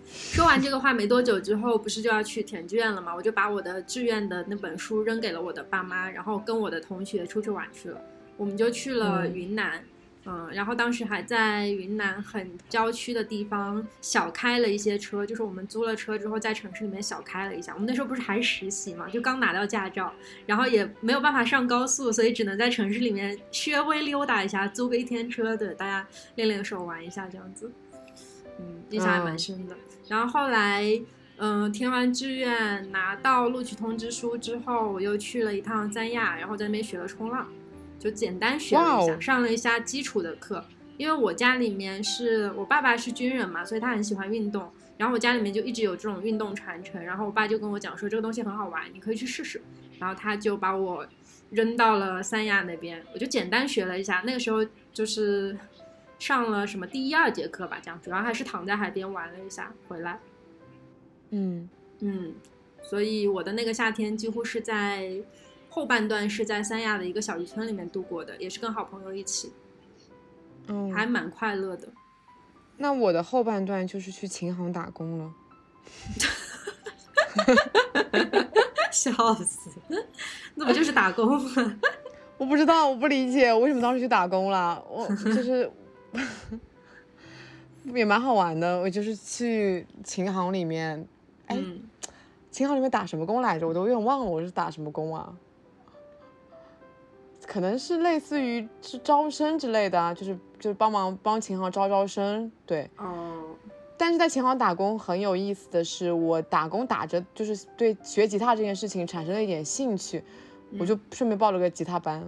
[0.05, 3.15] 说完这个话没多久之后，不是就要去填志愿了吗？
[3.15, 7.99] 我就把我的志愿的那本书扔给了我的爸妈，然后跟我的同学出去玩去了。
[8.37, 9.83] 我们就去了云南，
[10.25, 17.73] 嗯，然后当时还在云南很郊区的地方小开了一些车，就是我们租了车之后在城市里面小开了一下。
[17.73, 20.13] 我们那时候不是还实习嘛，就刚拿到驾照，
[20.45, 27.71] 然后也没有办法上高速，所以只能在城市里面稍微溜达一下，租个一天车，对，大家练练手玩一下这样子，
[28.59, 29.75] 嗯，印象还蛮深的。
[30.07, 30.83] 然后后来，
[31.37, 37.47] 嗯、填完志愿拿到录取通知书之后，我又去了一趟三亚，然后在那边学了冲浪，
[38.03, 40.65] 就简单学了一下，上了一下基础的课。
[40.97, 44.69] 因为我家里面是我爸爸是军人嘛，所以他很喜欢运动。
[44.97, 49.61] 然后我家里面就一直有这种运动传承，然后我爸就跟我讲说这个东西很好玩，你可以去试试。
[49.99, 51.05] 然后他就把我
[51.49, 54.21] 扔到了三亚那边，我就简单学了一下。
[54.25, 55.57] 那个时候就是
[56.19, 60.19] 上了什么第一二节课吧，这样主要还是躺在海边玩了一下回来。
[61.31, 61.67] 嗯，
[62.01, 62.33] 嗯，
[62.83, 65.09] 所以我的那个夏天几乎是在
[65.73, 69.51] 后半段是在三亚的一个小渔村里面度过的，也是跟好朋友一起，
[70.67, 71.87] 嗯，还蛮快乐的。
[72.77, 75.33] 那我的后半段就是去琴行打工了。
[78.93, 79.71] 笑死，
[80.53, 81.79] 那不就是打工吗？
[82.37, 84.79] 我不知道，我不理解我为什么当时去打工了。
[84.87, 85.67] 我 就是
[87.85, 91.07] 也蛮好玩的，我就是去琴行里面，
[91.47, 91.81] 哎，嗯，
[92.51, 93.67] 琴行里面打什么工来着？
[93.67, 95.35] 我都有点忘了我是打什么工啊。
[97.53, 102.89] 可能是类似于是招生之类的啊，就是就是帮忙帮琴行招招生，对。
[102.97, 103.43] 哦，
[103.95, 110.23] 但是在琴行打工很有意思的是，我打工打着就是对学吉他这件事情产生了一点兴趣，
[110.79, 112.23] 我就顺便报了个吉他班。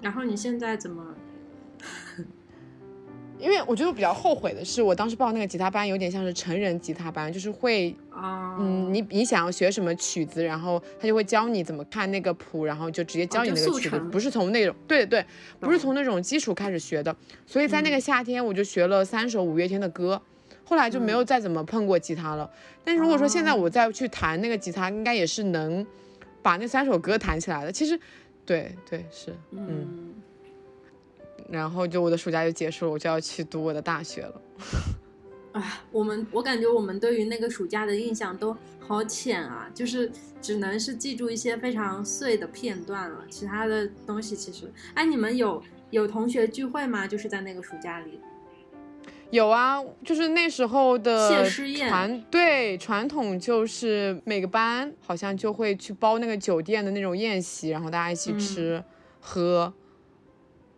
[0.00, 1.04] 然后你现在怎么？
[3.38, 15.24] 因为我觉得我比较后悔的是，我当时报那个吉他班有点像是成人吉他班，就是会，哦，嗯，你你想要学什么曲子，然后他就会教你怎么看那个谱，然后就直接教你那个曲子，不是从那种对对，
[15.60, 17.14] 不是从那种基础开始学的。
[17.46, 20.20] 所以在那个嗯夏天，我就学了三首五月天的歌，
[20.64, 22.50] 后来就没有再怎么碰过吉他了。
[22.84, 25.86] 但是如果说现在我再去弹那个吉他，应该也是能
[26.42, 27.70] 把那三首歌弹起来的。
[27.70, 27.98] 其实，
[28.46, 30.14] 对对是，嗯。
[31.48, 34.40] 嗯，然后就我的暑假就结束了，我就要去读我的大学了。
[35.52, 40.10] 啊，我们我感觉我们对于那个暑假的印象都好浅啊，就是
[40.42, 47.06] 只能是记住一些非常碎的片段了，其他的东西其实，哎，你们有有同学聚会吗？
[47.06, 48.20] 就是在那个暑假里，
[49.30, 58.84] 有啊，就是那时候的谢师宴传对传统就是每个班好像就会去包那个酒店的那种宴席，然后大家一起嗯吃、
[59.20, 59.72] 喝，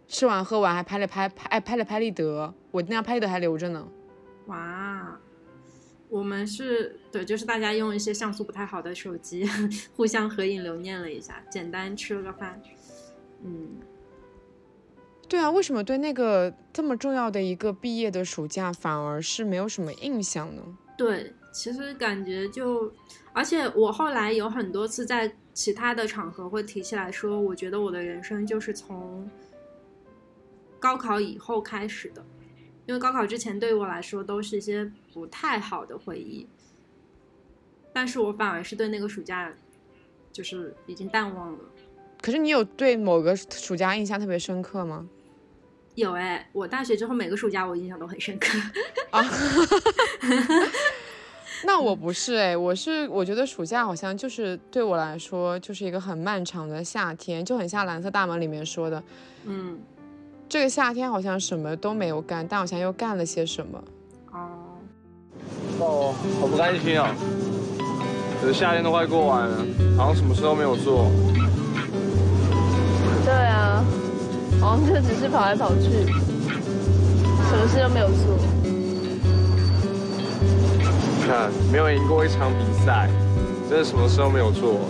[0.09, 3.87] 吃完喝完还拍了拍拍哎拍了拍立得，我那张拍立得还留着呢。
[4.47, 5.21] 哇，
[6.09, 9.47] 我们是对，就是大家用一些像素不太好的手机
[9.95, 12.61] 互相合影留念了一下，简单吃了个饭，
[13.45, 13.69] 嗯。
[15.29, 20.63] 对啊，为什么对那个这么重要的一个毕业的暑假反而是没有什么印象呢？
[20.97, 22.91] 对，其实感觉就，
[23.35, 29.29] 而且我后来有很多次在其他的场合会提起来说，我觉得我的人生就是从
[30.79, 32.25] 高考以后开始的，
[32.87, 36.47] 因为高考之前对于我来说都是一些不太好的回忆，
[37.93, 39.53] 但是我反而是对那个暑假
[40.33, 41.59] 就是已经淡忘了。
[42.23, 45.09] 可是你有对某个暑假印象特别深刻吗？
[45.95, 48.57] 有哎，我大学之后每个暑假我印象都很深刻。
[49.11, 49.25] 啊
[51.65, 59.03] 那我不是哎，我是我觉得暑假好像就是对我来说就是一个很漫长的夏天，就很像《蓝色大门》里面说的，
[59.45, 59.81] 嗯，
[60.49, 63.85] 这个夏天好像什么都没有干，但好像又干了些什么。
[64.33, 64.49] 哦，
[65.79, 67.15] 哦，好不甘心啊！
[68.41, 69.59] 可是夏天都快过完了，
[69.99, 71.11] 好像什么事都没有做。
[73.27, 73.85] 对啊，
[74.59, 78.39] 好像就只是跑来跑去，什么事都没有做。
[81.21, 83.11] 你看，没有赢过一场比赛，
[83.69, 84.81] 真的什么事都没有做。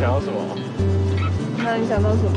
[0.00, 0.38] 想要什么？
[1.58, 2.30] 那你想到什么？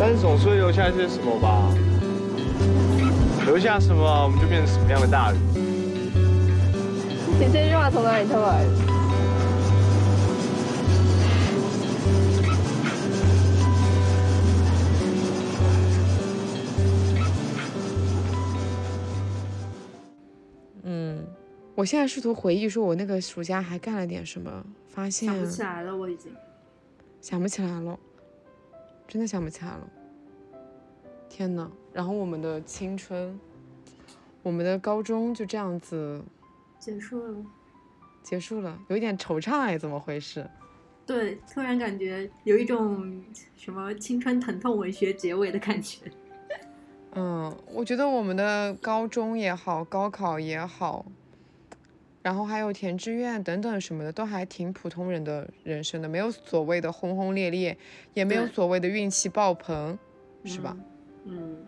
[0.00, 1.68] 但是总是会留下一些什么吧？
[3.46, 5.38] 留下什么，我们就变成什么样的大人。
[7.38, 8.83] 你这句话从哪里偷来的？
[21.84, 26.32] 我现在试图回忆说我那个暑假还干了点什么，发现想不起来了，我已经。
[27.20, 28.00] 想不起来了，
[29.06, 29.86] 真的想不起来了。
[31.28, 33.38] 天呐，然后我们的青春，
[34.42, 36.24] 我们的高中就这样子
[36.78, 37.44] 结束了。
[38.22, 40.48] 结束了，有一点惆怅哎，怎么回事？
[41.04, 43.22] 对，突然感觉有一种
[43.58, 46.10] 什么青春疼痛文学结尾的感觉。
[47.12, 51.04] 嗯，我觉得我们的高中也好，高考也好，
[52.24, 57.76] 然后还有填志愿等等什么的，都还挺普通人的人生的，没有所谓的轰轰烈烈，
[58.14, 59.98] 也没有所谓的运气爆棚，
[60.42, 60.74] 是吧？
[61.26, 61.58] 嗯，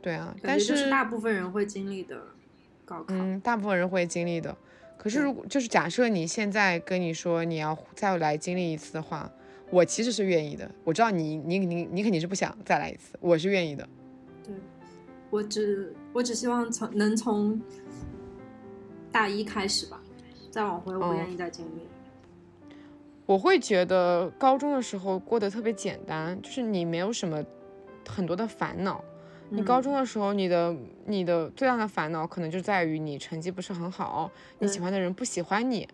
[0.00, 2.22] 对啊，但是大部分人会经历的
[2.84, 3.06] 高考。
[3.08, 4.56] 嗯，大部分人会经历的。
[4.96, 9.28] 可是如果就是假设你现在跟你说你要再来经历一次的话，
[9.70, 10.70] 我其实是愿意的。
[10.84, 13.88] 我知道你你你你肯定是不想再来一次，我是愿意的。
[14.44, 14.54] 对，
[15.30, 17.60] 我只我只希望从能从
[19.14, 20.00] 大一开始吧，
[20.50, 21.86] 再往回我不哦愿意再经历。
[23.26, 27.40] 我会觉得高中的时候过得特别简单，就是你没有什么
[28.08, 29.04] 很多的烦恼。
[29.50, 30.76] 你高嗯中的时候，你的
[31.06, 34.28] 你的最大的烦恼可能就在于你成绩不是很好，
[34.58, 35.86] 你喜欢的人不喜欢你，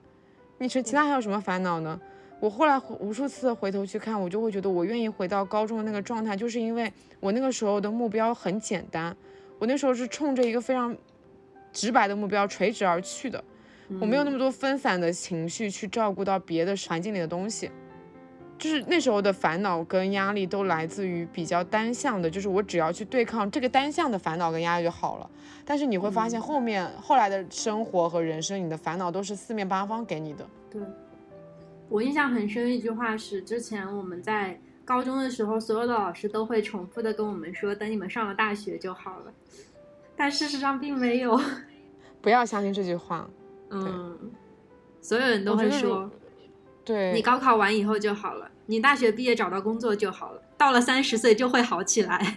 [0.57, 2.01] 你是其他还有什么烦恼呢？
[2.41, 6.91] 我后来无数次回头去看，我就会觉得我愿意回到高中的那个状态，就是因为
[7.21, 9.15] 我那个时候的目标很简单，
[9.59, 10.97] 我那时候是冲着一个非常
[11.73, 13.43] 直白的目标垂直而去的，
[14.01, 17.71] 我没有那么多分散的情绪去照顾到别的环境里的东西。
[18.59, 25.31] 就是那时候的烦恼跟压力都来自于比较单向的，就是我只要去对抗这个单向的烦恼跟压力就好了。
[25.65, 30.47] 但是你会发现后面、后来的生活和人生，你的烦恼都是四面八方给你的。
[30.71, 30.83] 对，
[31.89, 39.33] 我印象很深一句话是，之前我们在高中的时候，所有的老师都会重复的跟我们说，等你们上了大学就好了。
[40.21, 41.41] 但事实上并没有，
[42.21, 43.27] 不要相信这句话。
[43.71, 44.19] 嗯，
[45.01, 46.11] 所有人都会说，
[46.85, 52.37] 对，你高考完以后就好了，你大学毕业找到工作就好了，到了三十岁就会好起来。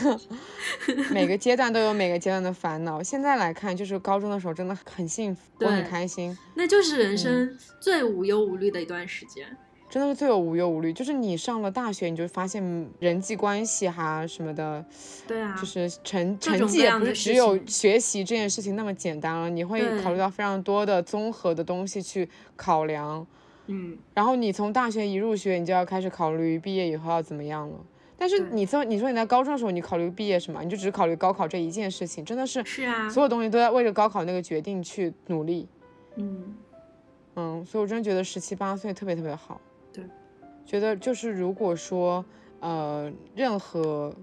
[1.10, 3.02] 每个阶段都有每个阶段的烦恼。
[3.02, 9.56] 现在来看，就是高中的时候真的很幸福，我很开心，那就是嗯人生最无忧无虑的一段时间。
[9.94, 10.92] 真的是最有无忧无虑。
[10.92, 12.60] 就是你上了大学，你就发现
[12.98, 14.84] 人际关系哈什么的，
[15.24, 23.24] 对啊，就是成成绩也不是只有学习这件事情那么简单了，你会考虑到非常多的综合的东西去考量。
[23.66, 27.76] 嗯，然后你从大学一入学，你就要开始考虑毕业以后要怎么样了。
[28.18, 30.60] 但是你说你说你在高中的时候，你考虑毕业什么？
[30.64, 35.68] 你就只是考虑高考这一件事情，真的是是啊，所有东西都在为了高考那个决定去努力。
[36.16, 36.56] 嗯，
[37.36, 39.60] 嗯，所以我真的觉得十七八岁特别特别好。
[40.64, 42.24] 对，觉得就是如果说
[42.60, 44.14] 呃任何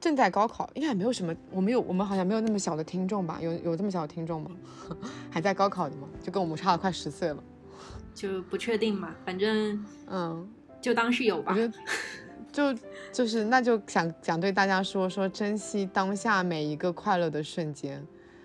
[0.00, 3.38] 正在高考，应该也没有什么，我们有我们好像没有那么小的听众吧？
[3.40, 4.50] 有有这么小的听众吗？
[5.30, 6.08] 还在高考的吗？
[6.22, 7.42] 就跟我们差了快十岁了。
[8.14, 10.48] 就不确定嘛，反正嗯，
[10.80, 11.52] 就当是有吧。
[11.52, 11.74] 我觉得
[12.50, 12.74] 就
[13.12, 18.02] 就是那就想想对大家说说珍惜当下每一个快乐的瞬间。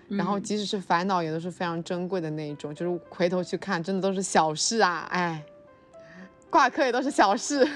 [0.08, 2.74] 然后嗯即使是烦恼，也都是非常珍贵的那一种。
[2.74, 5.06] 就是回头去看，真的都是小事啊！
[5.10, 5.42] 哎，
[6.52, 7.66] 挂科也都是小事。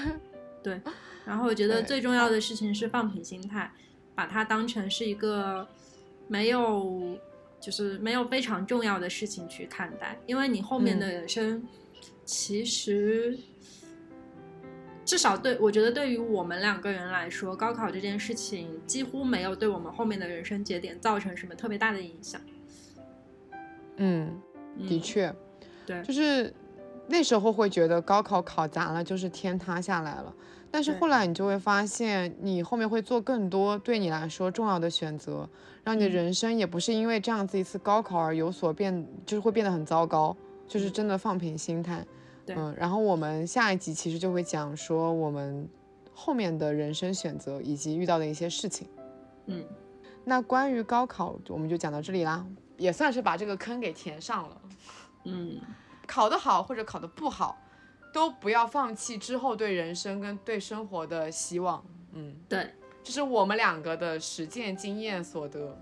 [0.61, 0.79] 对，
[1.25, 3.71] 然后我觉得最重要的事情是放平心态，
[4.13, 5.67] 把它当成是一个
[6.27, 7.17] 没有，
[7.59, 11.67] 就是没有非常重要的事情去看待，因为你后面的嗯人生，
[12.23, 13.35] 其实
[15.03, 22.39] 至少对我觉得对于我们两个人来说，高考这件事情几乎没有对我们后面的人生节点造成什么特别大的影响。
[23.95, 24.27] 嗯，
[24.77, 25.33] 的嗯，确，
[25.85, 26.53] 对，就是
[27.07, 30.33] 那时候会觉得高考考砸了就是天塌下来了，
[30.69, 35.49] 但是后来你就会发现，你后面会做更多对你来说重要的选择，
[35.83, 40.35] 让你的嗯人生也不是因为这样子一次高考而有所变，就是会变得很糟糕，
[40.67, 41.99] 就是真的放平心态。
[41.99, 42.07] 嗯
[42.47, 45.67] 对嗯，然后我们下一集其实就会讲说我们
[46.13, 48.87] 后面的人生选择以及遇到的一些事情。
[49.47, 49.61] 嗯，
[50.23, 52.45] 那关于高考，我们就讲到这里啦，
[52.77, 54.61] 也算是把这个坑给填上了。
[55.25, 55.59] 嗯，
[56.07, 57.61] 考得好或者考得不好，
[58.13, 61.85] 都不要放弃之后对人生跟对生活的希望。
[62.13, 62.73] 嗯，对，
[63.03, 65.79] 这是我们两个的实践经验所得。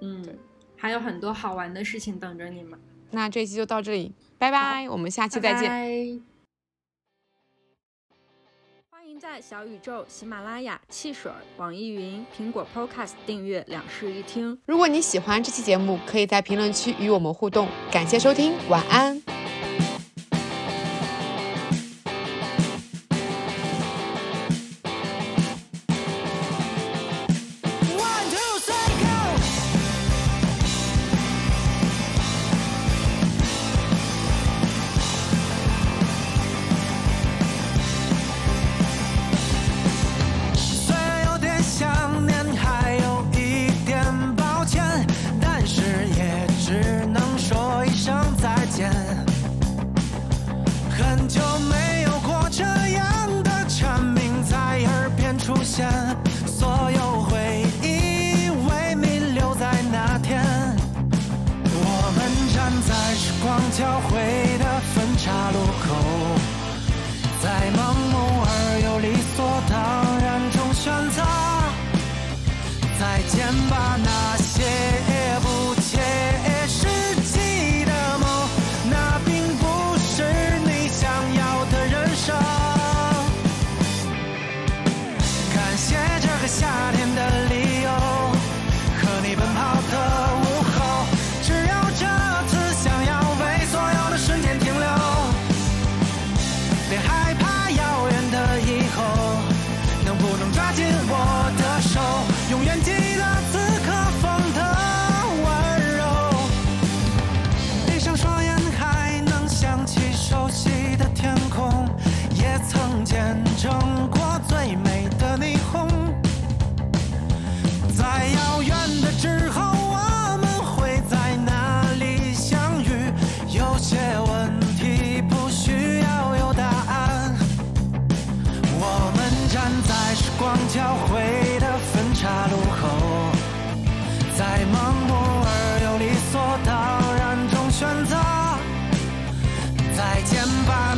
[0.00, 0.36] 嗯对，
[0.76, 2.78] 还有很多好玩的事情等着你们。
[3.10, 5.62] 那这一期就到这里，拜拜，我们下期再见。
[5.62, 6.20] 拜拜
[8.90, 14.60] 欢迎在小宇宙、喜马拉雅、汽水、网易云、苹果 Podcast 订阅两室一厅。
[14.66, 17.66] 如果你喜欢这期节目，可以在评论区与我们互动。
[17.90, 19.22] 感谢收听，晚安。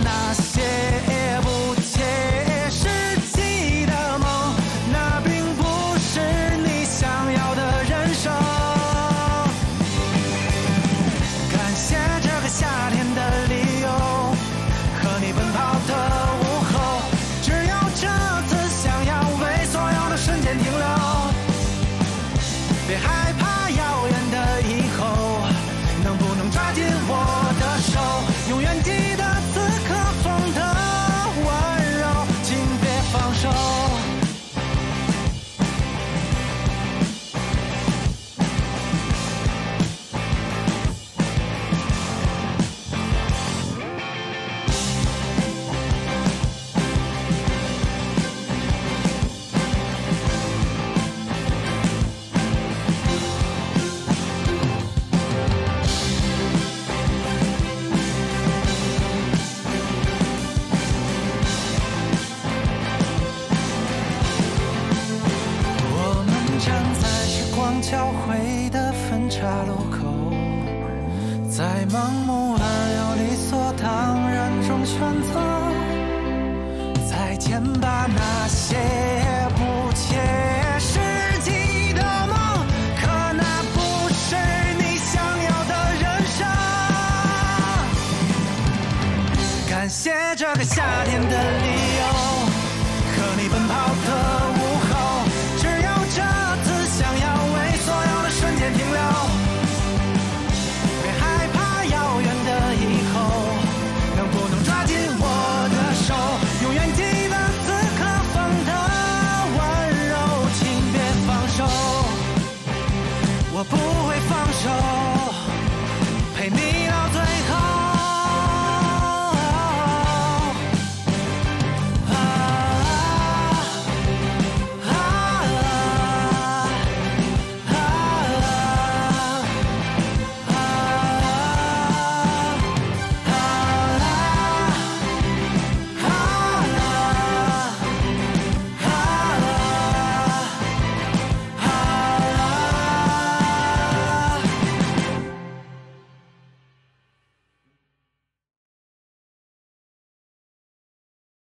[0.05, 0.33] 把